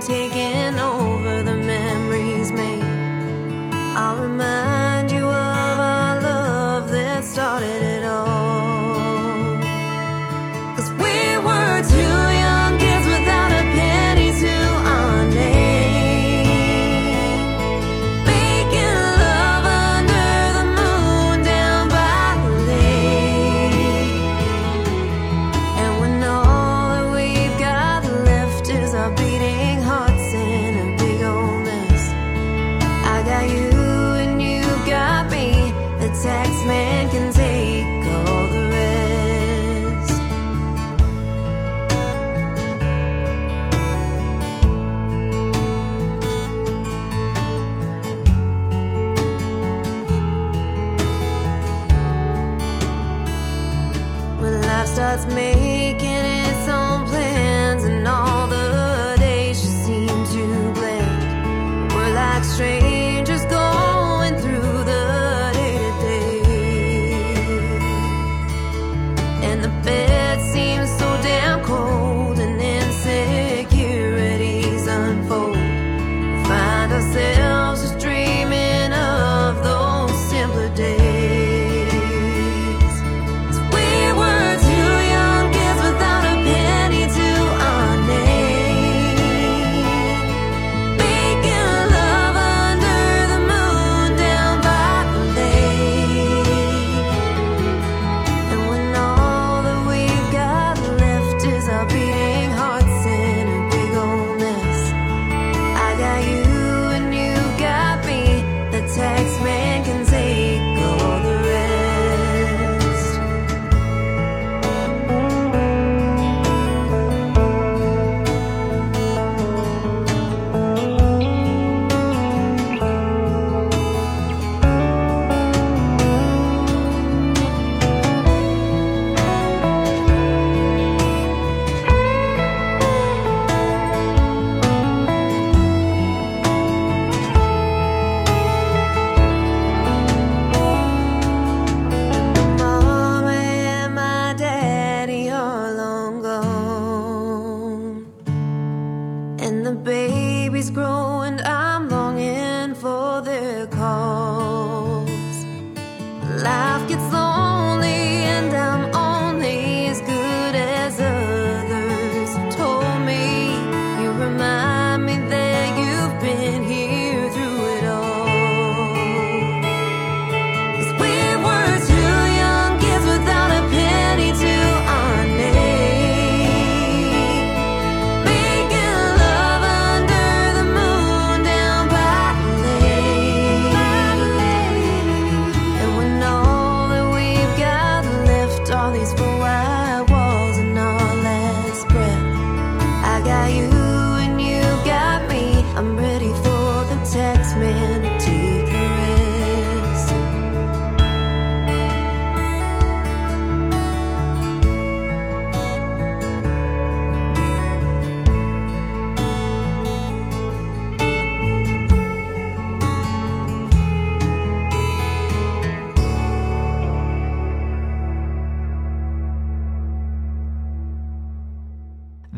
taking 0.00 0.78
over 0.78 1.42
the 1.42 1.56
memories 1.56 2.52
made. 2.52 2.82
I'll 3.96 4.22
remember. 4.22 4.67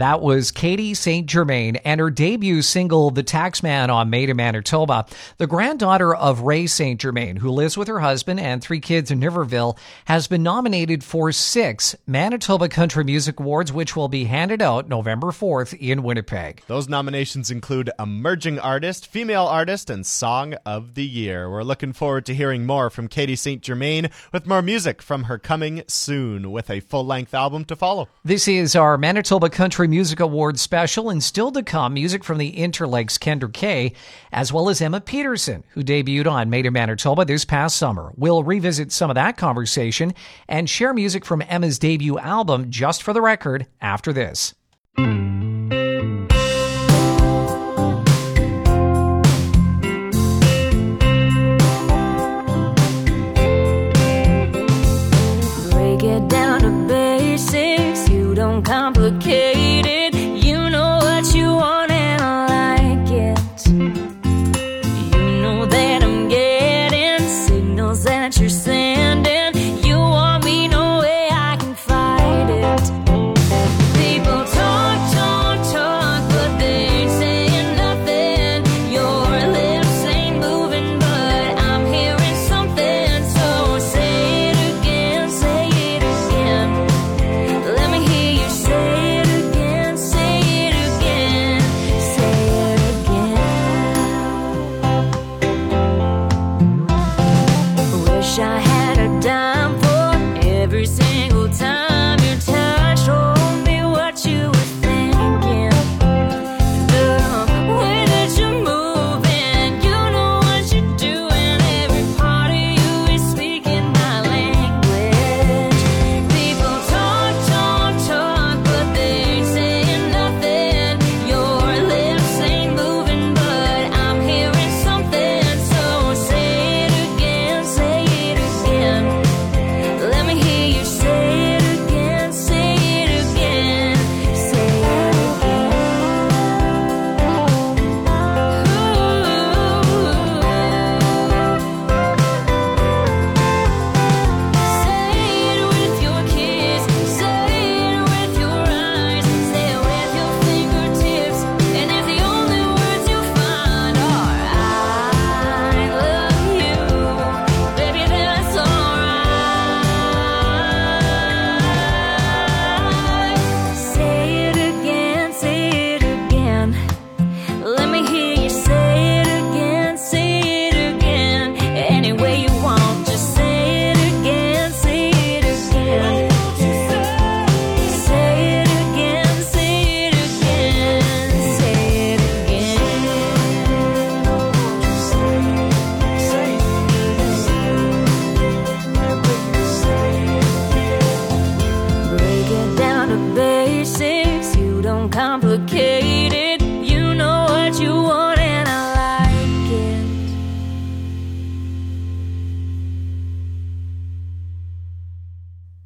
That 0.01 0.23
was 0.23 0.51
Katie 0.51 0.95
St. 0.95 1.27
Germain 1.27 1.77
and 1.77 2.01
her 2.01 2.09
debut 2.09 2.63
single, 2.63 3.11
The 3.11 3.23
Taxman, 3.23 3.91
on 3.91 4.09
Made 4.09 4.31
in 4.31 4.37
Manitoba. 4.39 5.05
The 5.37 5.47
granddaughter 5.47 6.15
of 6.15 6.41
Ray 6.41 6.69
St. 6.69 6.99
Germain, 6.99 7.37
who 7.37 7.51
lives 7.51 7.77
with 7.77 7.87
her 7.89 8.01
husband 8.01 8.41
and 8.41 8.63
three 8.63 8.81
kids 8.81 9.11
in 9.11 9.21
Niverville, 9.21 9.77
has 10.07 10.27
been 10.27 10.43
nominated 10.43 11.05
for 11.05 11.33
six 11.33 11.95
Manitoba 12.07 12.71
Country 12.71 13.05
Music 13.05 13.39
Awards, 13.41 13.75
which 13.75 13.95
will 13.95 14.09
be 14.09 14.25
handed 14.25 14.63
out 14.63 14.89
November 14.89 15.29
4th 15.29 15.79
in 15.79 16.03
Winnipeg. 16.03 16.63
Those 16.67 16.89
nominations 16.89 17.51
include 17.51 17.91
Emerging 17.99 18.59
Artist, 18.59 19.07
Female 19.07 19.45
Artist, 19.45 19.91
and 19.91 20.07
Song 20.07 20.55
of 20.65 20.95
the 20.95 21.05
Year. 21.05 21.51
We're 21.51 21.63
looking 21.63 21.93
forward 21.93 22.25
to 22.25 22.35
hearing 22.35 22.65
more 22.65 22.89
from 22.89 23.07
Katie 23.07 23.37
St. 23.37 23.63
Germain 23.63 24.09
with 24.33 24.47
more 24.47 24.63
music 24.63 25.03
from 25.03 25.25
her 25.25 25.37
coming 25.37 25.83
soon 25.89 26.51
with 26.51 26.71
a 26.71 26.81
full 26.81 27.05
length 27.05 27.35
album 27.35 27.67
to 27.67 27.77
follow. 27.77 28.09
This 28.25 28.49
is 28.49 28.75
our 28.75 28.97
Manitoba 28.97 29.51
Country 29.51 29.81
Country 29.81 29.89
Music 29.91 30.21
Awards 30.21 30.63
special, 30.63 31.11
and 31.11 31.23
still 31.23 31.53
to 31.53 31.63
come, 31.63 31.95
music 31.95 32.25
from 32.25 32.39
the 32.39 32.53
Interlakes 32.53 33.19
Kendra 33.19 33.53
Kay, 33.53 33.93
as 34.33 34.53
well 34.53 34.69
as 34.69 34.81
Emma 34.81 35.01
Peterson, 35.01 35.65
who 35.71 35.83
debuted 35.83 36.31
on 36.31 36.49
Made 36.49 36.67
in 36.67 36.73
Manitoba 36.73 37.25
this 37.25 37.45
past 37.45 37.77
summer. 37.77 38.13
We'll 38.17 38.45
revisit 38.45 38.93
some 38.93 39.11
of 39.11 39.17
that 39.17 39.37
conversation 39.37 40.15
and 40.49 40.71
share 40.71 40.95
music 40.95 41.25
from 41.25 41.43
Emma's 41.43 41.79
debut 41.79 42.19
album, 42.19 42.71
Just 42.71 43.03
for 43.03 43.13
the 43.13 43.21
Record, 43.21 43.67
after 43.81 44.13
this. 44.13 44.55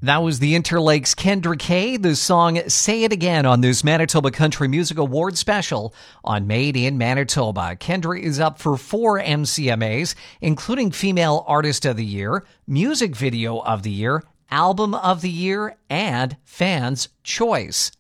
That 0.05 0.23
was 0.23 0.39
the 0.39 0.55
Interlakes 0.55 1.15
Kendra 1.15 1.59
Kay, 1.59 1.97
the 1.97 2.15
song 2.15 2.61
Say 2.69 3.05
It 3.05 3.13
Again 3.13 3.47
on 3.47 3.63
this 3.63 3.83
Manitoba 3.83 4.31
Country 4.31 4.69
Music 4.69 4.99
Award 4.99 5.39
special 5.39 5.95
on 6.23 6.47
Made 6.47 6.77
in 6.77 6.99
Manitoba. 6.99 7.75
Kendra 7.77 8.21
is 8.21 8.39
up 8.39 8.59
for 8.59 8.77
four 8.77 9.19
MCMAs, 9.19 10.15
including 10.43 10.91
Female 10.91 11.43
Artist 11.47 11.87
of 11.87 11.97
the 11.97 12.05
Year, 12.05 12.45
Music 12.67 13.17
Video 13.17 13.61
of 13.61 13.83
the 13.83 13.91
Year, 13.91 14.23
Album 14.51 14.95
of 14.95 15.23
the 15.23 15.31
Year, 15.31 15.77
and 15.89 16.37
Fans 16.45 17.09
Choice. 17.23 17.91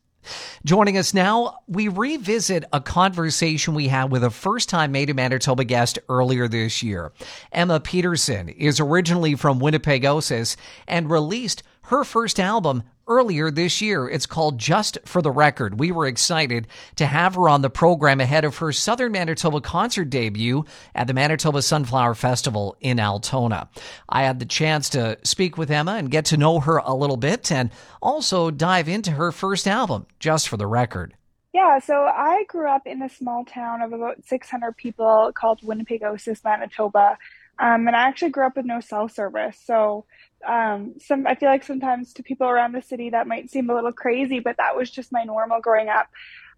Joining 0.64 0.96
us 0.96 1.14
now, 1.14 1.60
we 1.66 1.88
revisit 1.88 2.64
a 2.72 2.80
conversation 2.80 3.74
we 3.74 3.88
had 3.88 4.10
with 4.10 4.24
a 4.24 4.30
first 4.30 4.68
time 4.68 4.92
Made 4.92 5.10
in 5.10 5.16
Manitoba 5.16 5.64
guest 5.64 5.98
earlier 6.08 6.48
this 6.48 6.82
year. 6.82 7.12
Emma 7.52 7.80
Peterson 7.80 8.48
is 8.48 8.80
originally 8.80 9.34
from 9.34 9.60
Winnipegosis 9.60 10.56
and 10.86 11.10
released 11.10 11.62
her 11.82 12.04
first 12.04 12.40
album 12.40 12.82
earlier 13.06 13.50
this 13.50 13.80
year. 13.80 14.08
It's 14.08 14.26
called 14.26 14.58
Just 14.58 14.98
for 15.04 15.22
the 15.22 15.30
Record. 15.30 15.78
We 15.78 15.92
were 15.92 16.06
excited 16.06 16.66
to 16.96 17.06
have 17.06 17.34
her 17.34 17.48
on 17.48 17.62
the 17.62 17.70
program 17.70 18.20
ahead 18.20 18.44
of 18.44 18.58
her 18.58 18.72
Southern 18.72 19.12
Manitoba 19.12 19.60
concert 19.60 20.10
debut 20.10 20.64
at 20.94 21.06
the 21.06 21.14
Manitoba 21.14 21.62
Sunflower 21.62 22.14
Festival 22.14 22.76
in 22.80 23.00
Altona. 23.00 23.68
I 24.08 24.22
had 24.22 24.38
the 24.38 24.46
chance 24.46 24.88
to 24.90 25.18
speak 25.22 25.58
with 25.58 25.70
Emma 25.70 25.92
and 25.92 26.10
get 26.10 26.26
to 26.26 26.36
know 26.36 26.60
her 26.60 26.78
a 26.78 26.94
little 26.94 27.16
bit 27.16 27.50
and 27.52 27.70
also 28.00 28.50
dive 28.50 28.88
into 28.88 29.12
her 29.12 29.32
first 29.32 29.66
album, 29.66 30.06
Just 30.18 30.48
for 30.48 30.56
the 30.56 30.66
Record. 30.66 31.14
Yeah, 31.54 31.78
so 31.78 31.94
I 31.94 32.44
grew 32.48 32.68
up 32.68 32.82
in 32.84 33.00
a 33.00 33.08
small 33.08 33.44
town 33.44 33.80
of 33.80 33.92
about 33.92 34.24
600 34.24 34.76
people 34.76 35.30
called 35.36 35.60
Winnipegosis, 35.60 36.42
Manitoba. 36.42 37.16
Um, 37.58 37.86
and 37.86 37.94
I 37.94 38.08
actually 38.08 38.30
grew 38.30 38.46
up 38.46 38.56
with 38.56 38.66
no 38.66 38.80
cell 38.80 39.08
service. 39.08 39.58
So 39.64 40.06
um, 40.46 40.94
some 41.00 41.26
I 41.26 41.34
feel 41.34 41.48
like 41.48 41.64
sometimes 41.64 42.12
to 42.14 42.22
people 42.22 42.48
around 42.48 42.72
the 42.72 42.82
city 42.82 43.10
that 43.10 43.26
might 43.26 43.50
seem 43.50 43.70
a 43.70 43.74
little 43.74 43.92
crazy, 43.92 44.40
but 44.40 44.56
that 44.58 44.76
was 44.76 44.90
just 44.90 45.12
my 45.12 45.24
normal 45.24 45.60
growing 45.60 45.88
up. 45.88 46.08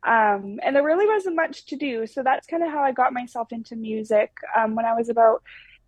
Um, 0.07 0.61
and 0.63 0.75
there 0.75 0.85
really 0.85 1.07
wasn't 1.07 1.37
much 1.37 1.67
to 1.67 1.77
do. 1.77 2.07
So 2.07 2.23
that's 2.23 2.47
kind 2.47 2.63
of 2.63 2.71
how 2.71 2.83
I 2.83 2.93
got 2.93 3.13
myself 3.13 3.53
into 3.53 3.77
music 3.77 4.31
um, 4.57 4.75
when 4.75 4.85
I 4.85 4.95
was 4.95 5.09
about 5.09 5.43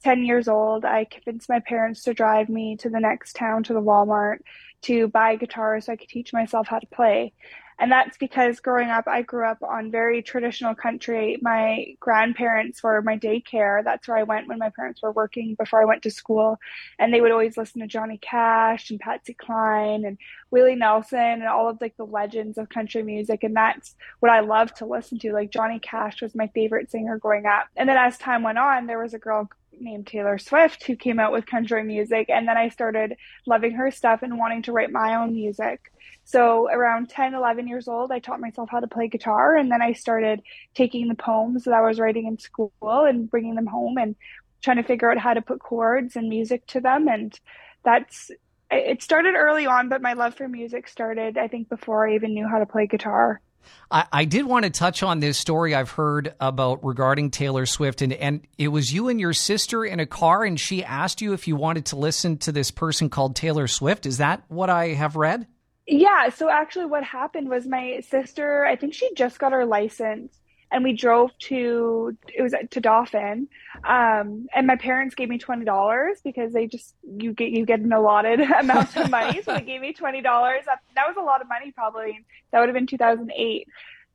10 0.05 0.25
years 0.25 0.49
old, 0.49 0.85
I 0.85 1.05
convinced 1.05 1.49
my 1.49 1.61
parents 1.61 2.05
to 2.05 2.14
drive 2.14 2.49
me 2.49 2.77
to 2.77 2.88
the 2.88 3.01
next 3.01 3.35
town 3.35 3.64
to 3.64 3.73
the 3.73 3.83
Walmart 3.83 4.38
to 4.83 5.09
buy 5.09 5.33
a 5.33 5.37
guitar 5.37 5.81
so 5.81 5.92
I 5.92 5.97
could 5.97 6.09
teach 6.09 6.33
myself 6.33 6.68
how 6.68 6.79
to 6.79 6.87
play. 6.87 7.33
And 7.81 7.93
that's 7.93 8.17
because 8.19 8.59
growing 8.59 8.91
up, 8.91 9.07
I 9.07 9.23
grew 9.23 9.47
up 9.47 9.62
on 9.62 9.91
very 9.91 10.21
traditional 10.21 10.75
country. 10.75 11.38
My 11.41 11.95
grandparents 12.01 12.83
were 12.83 13.01
my 13.03 13.17
daycare. 13.17 13.85
That's 13.85 14.09
where 14.09 14.17
I 14.17 14.25
went 14.25 14.49
when 14.49 14.59
my 14.59 14.71
parents 14.71 15.01
were 15.01 15.12
working 15.12 15.55
before 15.55 15.81
I 15.81 15.85
went 15.85 16.03
to 16.03 16.11
school. 16.11 16.59
And 16.99 17.14
they 17.14 17.21
would 17.21 17.31
always 17.31 17.57
listen 17.57 17.81
to 17.81 17.87
Johnny 17.87 18.19
Cash 18.19 18.91
and 18.91 18.99
Patsy 18.99 19.35
Cline 19.35 20.05
and 20.05 20.19
Willie 20.51 20.75
Nelson 20.75 21.19
and 21.19 21.47
all 21.47 21.69
of 21.69 21.81
like 21.81 21.97
the 21.97 22.07
legends 22.07 22.59
of 22.59 22.69
country 22.69 23.05
music. 23.05 23.45
And 23.45 23.55
that's 23.55 23.95
what 24.19 24.33
I 24.33 24.41
love 24.41 24.75
to 24.75 24.87
listen 24.87 25.19
to. 25.21 25.33
Like 25.33 25.51
Johnny 25.51 25.79
Cash 25.79 26.21
was 26.21 26.35
my 26.35 26.49
favorite 26.49 26.91
singer 26.91 27.17
growing 27.19 27.47
up. 27.47 27.69
And 27.77 27.88
then 27.88 27.97
as 27.97 28.19
time 28.19 28.43
went 28.43 28.59
on, 28.59 28.87
there 28.87 29.01
was 29.01 29.14
a 29.14 29.19
girl 29.19 29.49
named 29.81 30.07
Taylor 30.07 30.38
Swift 30.38 30.85
who 30.85 30.97
came 30.97 31.19
out 31.19 31.33
with 31.33 31.47
country 31.47 31.83
music. 31.83 32.31
And 32.31 32.47
then 32.47 32.57
I 32.57 32.69
started 32.69 33.17
loving 33.47 33.73
her 33.73 33.91
stuff 33.91 34.23
and 34.23 34.38
wanting 34.38 34.62
to 34.62 34.73
write 34.73 34.91
my 34.91 35.17
own 35.17 35.35
music. 35.35 35.93
So 36.25 36.69
around 36.69 37.09
10, 37.09 37.35
11 37.35 37.69
years 37.69 37.88
old, 37.88 38.12
I 38.12 38.19
taught 38.19 38.41
myself 38.41 38.69
how 38.71 38.81
to 38.81 38.87
play 38.87 39.09
guitar. 39.09 39.57
And 39.57 39.71
then 39.71 39.81
I 39.83 39.93
started 39.93 40.43
taking 40.75 41.09
the 41.09 41.14
poems 41.14 41.64
that 41.64 41.75
I 41.75 41.81
was 41.81 41.99
writing 41.99 42.27
in 42.27 42.38
school 42.38 42.73
and 42.83 43.31
bringing 43.31 43.55
them 43.55 43.67
home 43.67 43.97
and 43.97 44.14
trying 44.62 44.77
to 44.77 44.83
figure 44.83 45.11
out 45.11 45.19
how 45.19 45.35
to 45.35 45.43
put 45.43 45.61
chords 45.61 46.17
and 46.17 46.29
music 46.29 46.67
to 46.69 46.81
them. 46.81 47.09
And 47.09 47.38
that's, 47.85 48.31
it 48.71 49.03
started 49.03 49.35
early 49.35 49.67
on, 49.67 49.88
but 49.88 50.03
my 50.03 50.12
love 50.12 50.35
for 50.35 50.49
music 50.49 50.88
started, 50.88 51.38
I 51.38 51.49
think, 51.49 51.69
before 51.69 52.09
I 52.09 52.14
even 52.14 52.35
knew 52.35 52.47
how 52.47 52.59
to 52.59 52.67
play 52.67 52.87
guitar. 52.87 53.41
I, 53.90 54.07
I, 54.12 54.24
did 54.24 54.44
want 54.44 54.64
to 54.64 54.70
touch 54.70 55.02
on 55.02 55.20
this 55.20 55.38
story 55.38 55.74
I've 55.74 55.90
heard 55.90 56.35
about 56.40 56.85
regarding 56.85 57.31
Taylor 57.31 57.66
Swift, 57.66 58.02
and, 58.02 58.12
and 58.12 58.46
it 58.59 58.68
was 58.68 58.92
you 58.92 59.09
and 59.09 59.18
your 59.18 59.33
sister 59.33 59.85
in 59.85 60.00
a 60.00 60.07
car, 60.07 60.44
and 60.44 60.59
she 60.59 60.85
asked 60.85 61.20
you 61.20 61.33
if 61.33 61.48
you 61.48 61.57
wanted 61.57 61.87
to 61.87 61.96
listen 61.96 62.38
to 62.38 62.52
this 62.52 62.70
person 62.70 63.09
called 63.09 63.35
Taylor 63.35 63.66
Swift. 63.66 64.07
Is 64.07 64.18
that 64.18 64.42
what 64.48 64.70
I 64.70 64.88
have 64.88 65.16
read? 65.16 65.46
Yeah, 65.87 66.28
so 66.28 66.50
actually 66.50 66.87
what 66.87 67.02
happened 67.02 67.48
was 67.48 67.66
my 67.66 68.00
sister, 68.07 68.64
I 68.66 68.76
think 68.76 68.92
she 68.92 69.12
just 69.14 69.38
got 69.38 69.52
her 69.52 69.64
license 69.64 70.38
and 70.70 70.85
we 70.85 70.92
drove 70.92 71.37
to 71.38 72.16
it 72.35 72.42
was 72.42 72.54
to 72.70 72.81
Dauphin. 72.81 73.48
Um, 73.85 74.48
and 74.54 74.66
my 74.66 74.76
parents 74.76 75.14
gave 75.14 75.28
me 75.28 75.38
twenty 75.38 75.64
dollars 75.64 76.20
because 76.22 76.52
they 76.52 76.66
just 76.66 76.94
you 77.02 77.33
get 77.33 77.50
you 77.50 77.64
get 77.64 77.81
an 77.81 77.92
allotted 77.92 78.40
amount 78.61 78.96
of 78.96 79.11
money. 79.11 79.42
so 79.42 79.54
they 79.54 79.62
gave 79.62 79.81
me 79.81 79.92
twenty 79.92 80.20
dollars. 80.20 80.64
That, 80.66 81.09
was 81.09 81.16
a 81.16 81.22
lot 81.22 81.40
of 81.40 81.48
money 81.48 81.72
probably. 81.72 82.24
That 82.50 82.61
would 82.61 82.68
have 82.68 82.74
been 82.74 82.87
two 82.87 82.98
thousand 82.98 83.33
eight. 83.35 83.68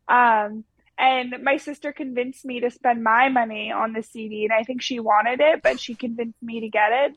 Um, 0.07 0.63
and 0.97 1.35
my 1.43 1.57
sister 1.57 1.91
convinced 1.91 2.45
me 2.45 2.59
to 2.59 2.69
spend 2.69 3.03
my 3.03 3.27
money 3.29 3.71
on 3.71 3.93
the 3.93 4.03
CD 4.03 4.43
and 4.43 4.53
I 4.53 4.63
think 4.63 4.83
she 4.83 4.99
wanted 4.99 5.39
it, 5.39 5.63
but 5.63 5.79
she 5.79 5.95
convinced 5.95 6.41
me 6.41 6.59
to 6.59 6.69
get 6.69 6.91
it 6.91 7.15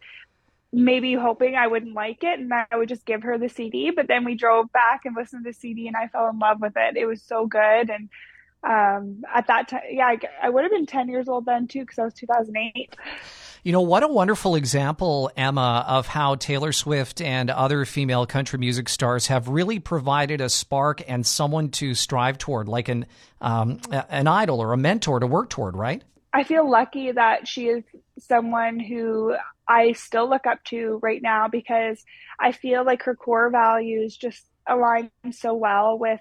maybe 0.73 1.15
hoping 1.15 1.55
I 1.55 1.67
wouldn't 1.67 1.95
like 1.95 2.23
it 2.23 2.39
and 2.39 2.53
I 2.53 2.77
would 2.77 2.89
just 2.89 3.07
give 3.07 3.23
her 3.23 3.39
the 3.39 3.49
CD. 3.49 3.91
But 3.91 4.09
then 4.09 4.25
we 4.25 4.35
drove 4.35 4.71
back 4.73 5.05
and 5.05 5.17
listened 5.17 5.45
to 5.45 5.51
the 5.51 5.55
CD 5.55 5.87
and 5.87 5.97
I 5.97 6.09
fell 6.09 6.29
in 6.29 6.39
love 6.39 6.61
with 6.61 6.75
it. 6.77 6.97
It 6.97 7.07
was 7.07 7.23
so 7.23 7.47
good. 7.47 7.89
And 7.89 8.11
um, 8.67 9.23
at 9.33 9.47
that 9.47 9.69
time, 9.69 9.83
yeah, 9.91 10.07
I, 10.07 10.19
I 10.43 10.51
would 10.51 10.65
have 10.65 10.73
been 10.73 10.87
10 10.87 11.09
years 11.09 11.29
old 11.29 11.47
then 11.47 11.69
too, 11.69 11.81
because 11.81 11.99
I 11.99 12.05
was 12.05 12.15
2008. 12.15 12.97
You 13.63 13.73
know, 13.73 13.81
what 13.81 14.03
a 14.03 14.09
wonderful 14.09 14.55
example, 14.55 15.31
Emma, 15.37 15.85
of 15.89 16.07
how 16.07 16.35
Taylor 16.37 16.73
Swift 16.73 17.21
and 17.21 17.51
other 17.51 17.85
female 17.85 18.27
country 18.27 18.59
music 18.59 18.89
stars 18.89 19.29
have 19.29 19.49
really 19.49 19.79
provided 19.79 20.41
a 20.41 20.49
spark 20.49 21.03
and 21.09 21.27
someone 21.27 21.71
to 21.71 21.95
strive 21.95 22.39
toward, 22.39 22.69
like 22.69 22.89
an, 22.89 23.07
um, 23.41 23.81
an 23.91 24.27
idol 24.27 24.61
or 24.61 24.73
a 24.73 24.77
mentor 24.77 25.21
to 25.21 25.27
work 25.27 25.51
toward, 25.51 25.77
right? 25.77 26.03
I 26.33 26.45
feel 26.45 26.69
lucky 26.69 27.13
that 27.13 27.49
she 27.49 27.69
is 27.69 27.85
someone 28.19 28.79
who 28.79 29.37
I 29.69 29.93
still 29.93 30.29
look 30.29 30.47
up 30.47 30.63
to 30.65 30.99
right 31.03 31.23
now 31.23 31.49
because 31.49 32.05
I 32.39 32.53
feel 32.53 32.85
like 32.85 33.03
her 33.05 33.15
core 33.15 33.51
values 33.51 34.17
just 34.17 34.45
align 34.67 35.11
so 35.33 35.55
well 35.55 35.99
with 35.99 36.21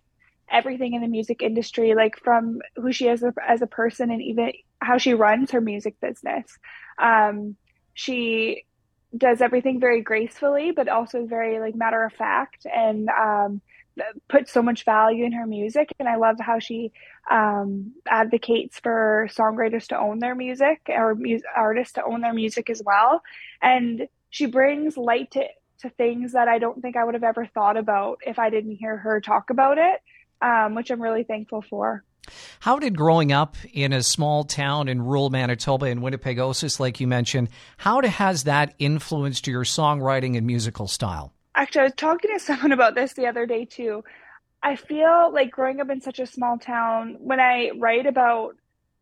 everything 0.51 0.93
in 0.93 1.01
the 1.01 1.07
music 1.07 1.41
industry, 1.41 1.95
like 1.95 2.19
from 2.19 2.59
who 2.75 2.91
she 2.91 3.07
is 3.07 3.23
as 3.47 3.61
a 3.61 3.67
person 3.67 4.11
and 4.11 4.21
even 4.21 4.51
how 4.81 4.97
she 4.97 5.13
runs 5.13 5.51
her 5.51 5.61
music 5.61 5.99
business. 5.99 6.45
Um, 6.99 7.55
she 7.93 8.65
does 9.17 9.41
everything 9.41 9.79
very 9.79 10.01
gracefully, 10.01 10.71
but 10.71 10.87
also 10.87 11.25
very 11.25 11.59
like 11.59 11.75
matter 11.75 12.03
of 12.03 12.13
fact 12.13 12.65
and 12.65 13.09
um, 13.09 13.61
puts 14.27 14.51
so 14.51 14.61
much 14.61 14.83
value 14.83 15.25
in 15.25 15.31
her 15.31 15.45
music. 15.45 15.89
And 15.99 16.07
I 16.07 16.17
love 16.17 16.37
how 16.39 16.59
she 16.59 16.91
um, 17.31 17.93
advocates 18.07 18.79
for 18.79 19.27
songwriters 19.31 19.87
to 19.87 19.97
own 19.97 20.19
their 20.19 20.35
music 20.35 20.81
or 20.89 21.15
mu- 21.15 21.39
artists 21.55 21.93
to 21.93 22.03
own 22.03 22.21
their 22.21 22.33
music 22.33 22.69
as 22.69 22.81
well. 22.85 23.21
And 23.61 24.07
she 24.29 24.45
brings 24.47 24.97
light 24.97 25.31
to, 25.31 25.45
to 25.79 25.89
things 25.91 26.33
that 26.33 26.47
I 26.47 26.59
don't 26.59 26.81
think 26.81 26.97
I 26.97 27.03
would 27.03 27.13
have 27.13 27.23
ever 27.23 27.45
thought 27.45 27.77
about 27.77 28.19
if 28.25 28.37
I 28.37 28.49
didn't 28.49 28.75
hear 28.75 28.97
her 28.97 29.21
talk 29.21 29.49
about 29.49 29.77
it, 29.77 30.01
um, 30.41 30.75
which 30.75 30.89
I'm 30.91 31.01
really 31.01 31.23
thankful 31.23 31.61
for. 31.61 32.03
How 32.59 32.79
did 32.79 32.97
growing 32.97 33.31
up 33.31 33.55
in 33.71 33.93
a 33.93 34.01
small 34.01 34.43
town 34.43 34.87
in 34.87 35.03
rural 35.03 35.29
Manitoba 35.29 35.85
in 35.85 36.01
Winnipegosis, 36.01 36.79
like 36.79 36.99
you 36.99 37.07
mentioned, 37.07 37.49
how 37.77 38.01
has 38.01 38.45
that 38.45 38.73
influenced 38.79 39.47
your 39.47 39.63
songwriting 39.63 40.35
and 40.35 40.47
musical 40.47 40.87
style? 40.87 41.33
Actually, 41.53 41.81
I 41.81 41.85
was 41.85 41.93
talking 41.95 42.31
to 42.33 42.39
someone 42.43 42.71
about 42.71 42.95
this 42.95 43.13
the 43.13 43.27
other 43.27 43.45
day 43.45 43.65
too. 43.65 44.03
I 44.63 44.75
feel 44.75 45.31
like 45.31 45.51
growing 45.51 45.79
up 45.79 45.89
in 45.89 46.01
such 46.01 46.19
a 46.19 46.25
small 46.25 46.57
town, 46.57 47.17
when 47.19 47.39
I 47.39 47.71
write 47.77 48.07
about 48.07 48.55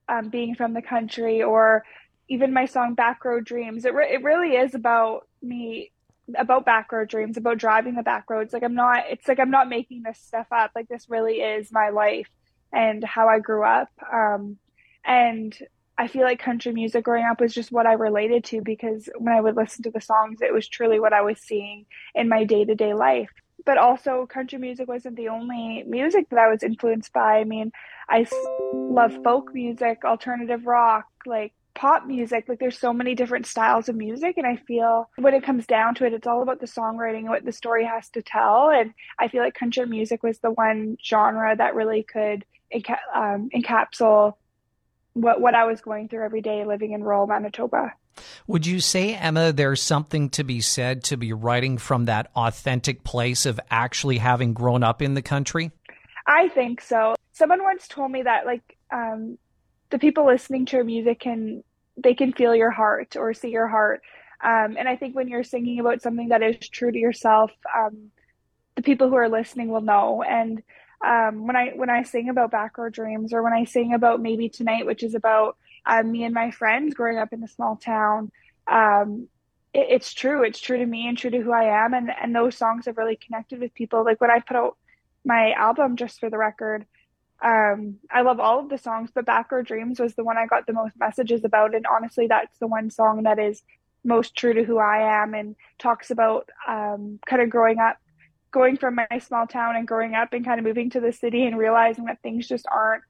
um, 0.10 0.30
being 0.30 0.56
from 0.56 0.74
the 0.74 0.82
country 0.82 1.42
or 1.42 1.86
even 2.28 2.54
my 2.54 2.66
song 2.66 2.96
"Back 2.96 3.24
Backroad 3.24 3.46
Dreams, 3.46 3.86
it, 3.86 3.94
re- 3.94 4.14
it 4.14 4.24
really 4.24 4.56
is 4.56 4.76
about 4.76 5.28
me, 5.42 5.92
about 6.36 6.66
backroad 6.66 7.10
dreams, 7.10 7.38
about 7.38 7.58
driving 7.58 7.96
the 7.96 8.04
back 8.04 8.30
roads. 8.30 8.54
Like 8.54 8.64
I'm 8.64 8.76
not, 8.76 9.06
it's 9.10 9.28
like 9.28 9.40
I'm 9.40 9.52
not 9.52 9.70
making 9.70 10.04
this 10.04 10.20
stuff 10.20 10.48
up. 10.52 10.72
Like 10.76 10.88
this 10.88 11.10
really 11.10 11.36
is 11.36 11.72
my 11.72 11.90
life 11.90 12.30
and 12.72 13.04
how 13.04 13.28
I 13.28 13.40
grew 13.40 13.64
up. 13.64 13.90
Um, 14.12 14.58
and 15.06 15.58
I 15.98 16.08
feel 16.08 16.24
like 16.24 16.40
country 16.40 16.72
music 16.72 17.04
growing 17.04 17.26
up 17.26 17.40
was 17.40 17.54
just 17.54 17.72
what 17.72 17.86
I 17.86 17.94
related 17.94 18.46
to 18.46 18.62
because 18.62 19.10
when 19.18 19.34
I 19.34 19.42
would 19.42 19.56
listen 19.56 19.84
to 19.84 19.92
the 19.92 20.02
songs, 20.02 20.42
it 20.42 20.54
was 20.54 20.68
truly 20.68 21.00
what 21.00 21.14
I 21.14 21.22
was 21.22 21.40
seeing 21.40 21.86
in 22.16 22.30
my 22.30 22.46
day 22.46 22.66
to 22.66 22.76
day 22.76 22.94
life 22.94 23.30
but 23.66 23.78
also 23.78 24.26
country 24.26 24.58
music 24.58 24.88
wasn't 24.88 25.16
the 25.16 25.30
only 25.30 25.84
music 25.84 26.30
that 26.30 26.40
I 26.40 26.50
was 26.50 26.64
influenced 26.64 27.14
by. 27.14 27.40
I 27.40 27.44
mean, 27.44 27.72
I 28.10 28.26
love 28.74 29.14
folk 29.24 29.54
music, 29.54 30.04
alternative 30.04 30.66
rock, 30.66 31.06
like 31.26 31.54
pop 31.76 32.06
music. 32.06 32.46
Like 32.48 32.60
there's 32.60 32.78
so 32.78 32.94
many 32.94 33.16
different 33.16 33.46
styles 33.46 33.90
of 33.90 33.96
music. 33.96 34.38
And 34.38 34.46
I 34.46 34.56
feel 34.56 35.10
when 35.18 35.34
it 35.34 35.44
comes 35.44 35.66
down 35.66 35.96
to 35.96 36.06
it, 36.06 36.14
it's 36.14 36.28
all 36.28 36.42
about 36.42 36.60
the 36.60 36.68
songwriting 36.68 37.20
and 37.20 37.30
what 37.30 37.46
the 37.46 37.52
story 37.52 37.86
has 37.86 38.10
to 38.10 38.22
tell. 38.22 38.70
And 38.70 38.94
I 39.20 39.28
feel 39.28 39.44
like 39.44 39.54
country 39.54 39.86
music 39.86 40.24
was 40.24 40.40
the 40.40 40.52
one 40.52 40.98
genre 41.04 41.56
that 41.56 41.76
really 41.76 42.04
could 42.04 42.46
enca- 42.74 42.98
um, 43.14 43.50
encapsulate 43.56 44.36
what, 45.14 45.40
what 45.40 45.56
I 45.56 45.66
was 45.66 45.82
going 45.82 46.10
through 46.10 46.26
every 46.26 46.42
day 46.42 46.66
living 46.66 46.92
in 46.92 47.04
rural 47.04 47.28
Manitoba. 47.28 47.94
Would 48.48 48.66
you 48.66 48.80
say, 48.80 49.16
Emma, 49.16 49.52
there's 49.52 49.82
something 49.82 50.30
to 50.32 50.44
be 50.44 50.62
said 50.62 51.04
to 51.06 51.18
be 51.18 51.34
writing 51.34 51.78
from 51.78 52.06
that 52.06 52.30
authentic 52.36 53.04
place 53.04 53.46
of 53.46 53.60
actually 53.72 54.18
having 54.18 54.54
grown 54.54 54.84
up 54.84 55.02
in 55.02 55.14
the 55.14 55.22
country? 55.22 55.72
I 56.28 56.50
think 56.50 56.82
so. 56.82 57.16
Someone 57.32 57.64
once 57.64 57.88
told 57.88 58.12
me 58.12 58.24
that, 58.24 58.46
like, 58.46 58.78
um, 58.92 59.38
the 59.94 60.00
people 60.00 60.26
listening 60.26 60.66
to 60.66 60.78
your 60.78 60.84
music 60.84 61.20
can 61.20 61.64
they 61.96 62.16
can 62.16 62.34
feel 62.34 62.56
your 62.56 62.72
heart 62.72 63.16
or 63.16 63.32
see 63.36 63.52
your 63.52 63.68
heart. 63.68 64.02
Um, 64.44 64.76
and 64.76 64.90
I 64.90 64.96
think 64.96 65.16
when 65.16 65.28
you're 65.28 65.44
singing 65.44 65.80
about 65.80 66.02
something 66.02 66.30
that 66.30 66.42
is 66.42 66.68
true 66.68 66.92
to 66.92 66.98
yourself, 66.98 67.52
um, 67.78 68.10
the 68.76 68.82
people 68.82 69.08
who 69.08 69.16
are 69.16 69.30
listening 69.30 69.68
will 69.68 69.82
know. 69.82 70.24
And 70.24 70.64
um, 71.06 71.46
when 71.46 71.56
I 71.56 71.74
when 71.76 71.92
I 71.92 72.02
sing 72.02 72.30
about 72.30 72.50
back 72.50 72.76
backroad 72.76 72.94
dreams, 72.94 73.34
or 73.34 73.44
when 73.44 73.54
I 73.54 73.66
sing 73.66 73.94
about 73.94 74.20
maybe 74.20 74.50
tonight, 74.50 74.88
which 74.88 75.04
is 75.04 75.14
about 75.14 75.58
um, 75.86 76.12
me 76.12 76.24
and 76.24 76.34
my 76.34 76.50
friends 76.50 76.96
growing 76.96 77.20
up 77.20 77.32
in 77.32 77.44
a 77.44 77.48
small 77.48 77.76
town. 77.76 78.32
Um, 78.66 79.28
it, 79.76 79.88
it's 79.92 80.12
true. 80.12 80.44
It's 80.44 80.60
true 80.60 80.80
to 80.80 80.86
me 80.88 81.08
and 81.08 81.16
true 81.16 81.30
to 81.30 81.40
who 81.40 81.52
I 81.54 81.86
am. 81.86 81.94
And, 81.94 82.10
and 82.10 82.36
those 82.36 82.58
songs 82.58 82.88
have 82.88 82.98
really 82.98 83.18
connected 83.24 83.60
with 83.60 83.76
people. 83.76 84.04
Like 84.04 84.20
when 84.20 84.32
I 84.32 84.40
put 84.40 84.58
out 84.58 84.76
my 85.24 85.52
album, 85.52 85.98
just 85.98 86.20
for 86.20 86.32
the 86.32 86.38
record, 86.40 86.88
um, 87.44 87.98
I 88.10 88.22
love 88.22 88.40
all 88.40 88.60
of 88.60 88.70
the 88.70 88.78
songs, 88.78 89.10
but 89.14 89.26
Backroad 89.26 89.68
Dreams 89.68 90.00
was 90.00 90.16
the 90.16 90.24
one 90.24 90.38
I 90.38 90.46
got 90.46 90.66
the 90.66 90.74
most 90.74 90.98
messages 90.98 91.44
about. 91.44 91.76
And 91.76 91.86
honestly, 91.86 92.28
that's 92.28 92.58
the 92.58 92.68
one 92.68 92.90
song 92.90 93.24
that 93.24 93.38
is 93.38 93.62
most 94.06 94.36
true 94.36 94.54
to 94.54 94.64
who 94.64 94.78
I 94.78 95.22
am 95.22 95.34
and 95.34 95.56
talks 95.78 96.10
about 96.10 96.50
um, 96.68 97.20
kind 97.26 97.42
of 97.42 97.50
growing 97.50 97.80
up, 97.80 97.98
going 98.52 98.78
from 98.78 98.96
my 98.96 99.20
small 99.20 99.46
town 99.46 99.76
and 99.76 99.88
growing 99.88 100.16
up 100.16 100.32
and 100.32 100.46
kind 100.46 100.60
of 100.60 100.66
moving 100.66 100.90
to 100.92 101.02
the 101.02 101.12
city 101.12 101.46
and 101.46 101.58
realizing 101.58 102.06
that 102.06 102.22
things 102.22 102.48
just 102.48 102.66
aren't 102.72 103.04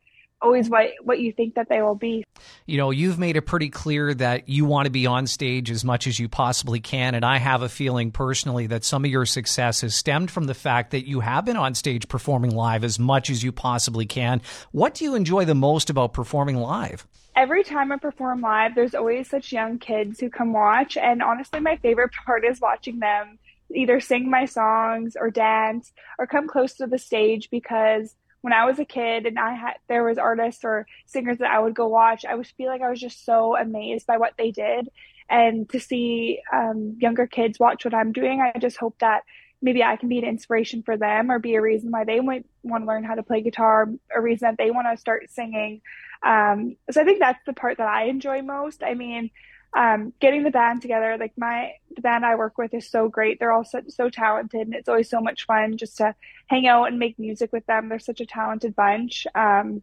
always 0.43 0.69
what 0.69 0.91
what 1.01 1.19
you 1.19 1.31
think 1.31 1.55
that 1.55 1.69
they 1.69 1.81
will 1.81 1.95
be. 1.95 2.23
You 2.65 2.77
know, 2.77 2.91
you've 2.91 3.17
made 3.17 3.37
it 3.37 3.43
pretty 3.43 3.69
clear 3.69 4.13
that 4.13 4.49
you 4.49 4.65
want 4.65 4.85
to 4.85 4.91
be 4.91 5.07
on 5.07 5.25
stage 5.25 5.71
as 5.71 5.83
much 5.83 6.05
as 6.05 6.19
you 6.19 6.29
possibly 6.29 6.79
can 6.79 7.15
and 7.15 7.25
I 7.25 7.37
have 7.37 7.61
a 7.61 7.69
feeling 7.69 8.11
personally 8.11 8.67
that 8.67 8.83
some 8.83 9.05
of 9.05 9.11
your 9.11 9.25
success 9.25 9.81
has 9.81 9.95
stemmed 9.95 10.29
from 10.29 10.45
the 10.45 10.53
fact 10.53 10.91
that 10.91 11.07
you 11.07 11.21
have 11.21 11.45
been 11.45 11.57
on 11.57 11.73
stage 11.73 12.07
performing 12.07 12.51
live 12.51 12.83
as 12.83 12.99
much 12.99 13.29
as 13.29 13.43
you 13.43 13.51
possibly 13.51 14.05
can. 14.05 14.41
What 14.71 14.93
do 14.95 15.05
you 15.05 15.15
enjoy 15.15 15.45
the 15.45 15.55
most 15.55 15.89
about 15.89 16.13
performing 16.13 16.57
live? 16.57 17.07
every 17.35 17.63
time 17.63 17.91
I 17.91 17.97
perform 17.97 18.41
live, 18.41 18.75
there's 18.75 18.95
always 18.95 19.29
such 19.29 19.51
young 19.51 19.79
kids 19.79 20.19
who 20.19 20.29
come 20.29 20.53
watch. 20.53 20.97
And 20.97 21.21
honestly, 21.21 21.59
my 21.59 21.77
favorite 21.77 22.11
part 22.25 22.45
is 22.45 22.61
watching 22.61 22.99
them 22.99 23.39
either 23.73 23.99
sing 23.99 24.29
my 24.29 24.45
songs 24.45 25.15
or 25.19 25.31
dance 25.31 25.93
or 26.19 26.27
come 26.27 26.47
close 26.47 26.73
to 26.73 26.87
the 26.87 26.99
stage 26.99 27.49
because 27.49 28.15
when 28.43 28.51
I 28.51 28.65
was 28.65 28.77
a 28.77 28.83
kid 28.83 29.25
and 29.25 29.39
I 29.39 29.53
had 29.53 29.75
there 29.87 30.03
was 30.03 30.17
artists 30.17 30.65
or 30.65 30.85
singers 31.05 31.37
that 31.37 31.49
I 31.49 31.59
would 31.59 31.73
go 31.73 31.87
watch, 31.87 32.25
I 32.25 32.35
would 32.35 32.45
feel 32.45 32.67
like 32.67 32.81
I 32.81 32.89
was 32.89 32.99
just 32.99 33.23
so 33.25 33.55
amazed 33.55 34.05
by 34.05 34.17
what 34.17 34.33
they 34.37 34.51
did. 34.51 34.89
And 35.29 35.69
to 35.69 35.79
see 35.79 36.41
um, 36.51 36.97
younger 36.99 37.25
kids 37.25 37.57
watch 37.57 37.85
what 37.85 37.93
I'm 37.93 38.11
doing, 38.11 38.41
I 38.41 38.59
just 38.59 38.75
hope 38.75 38.99
that 38.99 39.23
maybe 39.61 39.81
I 39.81 39.95
can 39.95 40.09
be 40.09 40.17
an 40.17 40.25
inspiration 40.25 40.83
for 40.83 40.97
them 40.97 41.31
or 41.31 41.39
be 41.39 41.55
a 41.55 41.61
reason 41.61 41.89
why 41.89 42.03
they 42.03 42.19
might 42.19 42.45
want 42.63 42.83
to 42.83 42.87
learn 42.87 43.05
how 43.05 43.15
to 43.15 43.23
play 43.23 43.39
guitar, 43.39 43.89
a 44.13 44.19
reason 44.19 44.49
that 44.49 44.57
they 44.57 44.71
want 44.71 44.87
to 44.91 44.99
start 44.99 45.31
singing. 45.31 45.79
Um, 46.21 46.75
so 46.91 46.99
I 46.99 47.05
think 47.05 47.19
that's 47.19 47.43
the 47.45 47.53
part 47.53 47.77
that 47.77 47.87
I 47.87 48.03
enjoy 48.07 48.41
most. 48.41 48.83
I 48.83 48.93
mean, 48.93 49.31
um, 49.75 50.13
getting 50.19 50.43
the 50.43 50.51
band 50.51 50.81
together, 50.81 51.17
like 51.19 51.33
my 51.37 51.73
the 51.95 52.01
band 52.01 52.25
I 52.25 52.35
work 52.35 52.57
with 52.57 52.73
is 52.73 52.89
so 52.89 53.07
great. 53.09 53.39
They're 53.39 53.51
all 53.51 53.65
so, 53.65 53.81
so 53.87 54.09
talented, 54.09 54.61
and 54.61 54.75
it's 54.75 54.89
always 54.89 55.09
so 55.09 55.19
much 55.19 55.45
fun 55.45 55.77
just 55.77 55.97
to 55.97 56.15
hang 56.47 56.67
out 56.67 56.85
and 56.85 56.99
make 56.99 57.17
music 57.17 57.51
with 57.51 57.65
them. 57.65 57.89
They're 57.89 57.99
such 57.99 58.21
a 58.21 58.25
talented 58.25 58.75
bunch. 58.75 59.25
Um, 59.33 59.81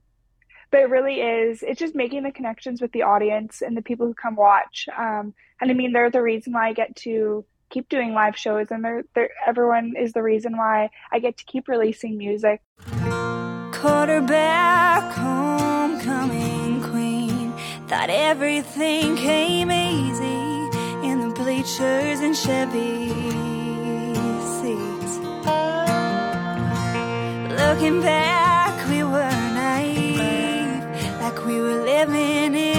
but 0.71 0.83
it 0.83 0.91
really 0.91 1.21
is. 1.21 1.65
It's 1.65 1.81
just 1.81 1.97
making 1.97 2.23
the 2.23 2.31
connections 2.31 2.81
with 2.81 2.93
the 2.93 3.03
audience 3.03 3.61
and 3.61 3.77
the 3.77 3.83
people 3.83 4.07
who 4.07 4.15
come 4.15 4.37
watch. 4.37 4.89
Um, 4.97 5.35
and 5.61 5.71
I 5.71 5.75
mean, 5.75 5.93
they're 5.93 6.11
the 6.11 6.23
reason 6.23 6.53
why 6.53 6.69
I 6.69 6.73
get 6.73 6.95
to 6.97 7.45
keep 7.71 7.89
doing 7.89 8.15
live 8.15 8.37
shows, 8.37 8.69
and 8.71 8.85
they're, 8.85 9.03
they're 9.15 9.31
everyone 9.47 9.95
is 9.99 10.13
the 10.13 10.23
reason 10.23 10.57
why 10.57 10.91
I 11.11 11.19
get 11.19 11.37
to 11.39 11.45
keep 11.45 11.67
releasing 11.67 12.17
music. 12.17 12.61
Quarterback 13.73 15.13
homecoming 15.15 16.60
thought 17.91 18.09
everything 18.09 19.17
came 19.17 19.69
easy 19.73 20.71
in 21.09 21.19
the 21.23 21.35
bleachers 21.35 22.21
and 22.21 22.37
Chevy 22.37 23.09
seats. 24.59 25.19
Looking 27.61 28.01
back, 28.01 28.89
we 28.89 29.03
were 29.03 29.37
naive, 29.59 30.85
like 31.21 31.45
we 31.45 31.61
were 31.61 31.83
living 31.83 32.55
in 32.55 32.70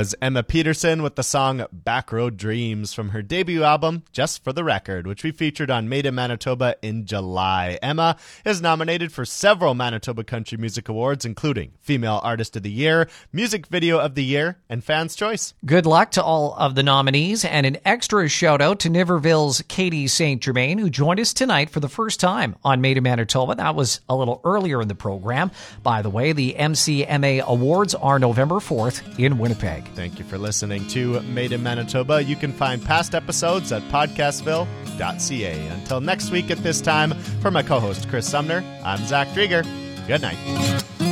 was 0.00 0.14
Emma 0.22 0.42
Peterson 0.42 1.02
with 1.02 1.16
the 1.16 1.22
song 1.22 1.66
Backroad 1.76 2.38
Dreams 2.38 2.94
from 2.94 3.10
her 3.10 3.20
debut 3.20 3.64
album, 3.64 4.02
Just 4.12 4.42
for 4.42 4.50
the 4.50 4.64
Record, 4.64 5.06
which 5.06 5.22
we 5.22 5.30
featured 5.30 5.70
on 5.70 5.90
Made 5.90 6.06
in 6.06 6.14
Manitoba 6.14 6.76
in 6.80 7.04
July. 7.04 7.78
Emma 7.82 8.16
is 8.46 8.62
nominated 8.62 9.12
for 9.12 9.26
several 9.26 9.74
Manitoba 9.74 10.24
Country 10.24 10.56
Music 10.56 10.88
Awards, 10.88 11.26
including 11.26 11.72
Female 11.82 12.18
Artist 12.24 12.56
of 12.56 12.62
the 12.62 12.70
Year, 12.70 13.10
Music 13.30 13.66
Video 13.66 13.98
of 13.98 14.14
the 14.14 14.24
Year, 14.24 14.56
and 14.70 14.82
Fans' 14.82 15.14
Choice. 15.14 15.52
Good 15.66 15.84
luck 15.84 16.12
to 16.12 16.22
all 16.22 16.54
of 16.54 16.76
the 16.76 16.82
nominees, 16.82 17.44
and 17.44 17.66
an 17.66 17.76
extra 17.84 18.26
shout 18.26 18.62
out 18.62 18.80
to 18.80 18.88
Niverville's 18.88 19.62
Katie 19.68 20.08
St. 20.08 20.40
Germain, 20.40 20.78
who 20.78 20.88
joined 20.88 21.20
us 21.20 21.34
tonight 21.34 21.68
for 21.68 21.80
the 21.80 21.90
first 21.90 22.20
time 22.20 22.56
on 22.64 22.80
Made 22.80 22.96
in 22.96 23.02
Manitoba. 23.02 23.56
That 23.56 23.74
was 23.74 24.00
a 24.08 24.16
little 24.16 24.40
earlier 24.44 24.80
in 24.80 24.88
the 24.88 24.94
program. 24.94 25.50
By 25.82 26.00
the 26.00 26.08
way, 26.08 26.32
the 26.32 26.54
MCMA 26.58 27.42
Awards 27.42 27.94
are 27.94 28.18
November 28.18 28.60
4th 28.60 29.18
in 29.18 29.36
Winnipeg. 29.36 29.50
Winnipeg. 29.50 29.89
Thank 29.94 30.18
you 30.18 30.24
for 30.24 30.38
listening 30.38 30.86
to 30.88 31.20
Made 31.22 31.52
in 31.52 31.62
Manitoba. 31.62 32.22
You 32.22 32.36
can 32.36 32.52
find 32.52 32.82
past 32.84 33.14
episodes 33.14 33.72
at 33.72 33.82
podcastville.ca. 33.84 35.66
Until 35.68 36.00
next 36.00 36.30
week 36.30 36.50
at 36.50 36.58
this 36.58 36.80
time, 36.80 37.12
for 37.40 37.50
my 37.50 37.62
co 37.62 37.80
host 37.80 38.08
Chris 38.08 38.28
Sumner, 38.28 38.64
I'm 38.84 39.04
Zach 39.06 39.28
Drieger. 39.28 39.64
Good 40.06 40.22
night. 40.22 41.09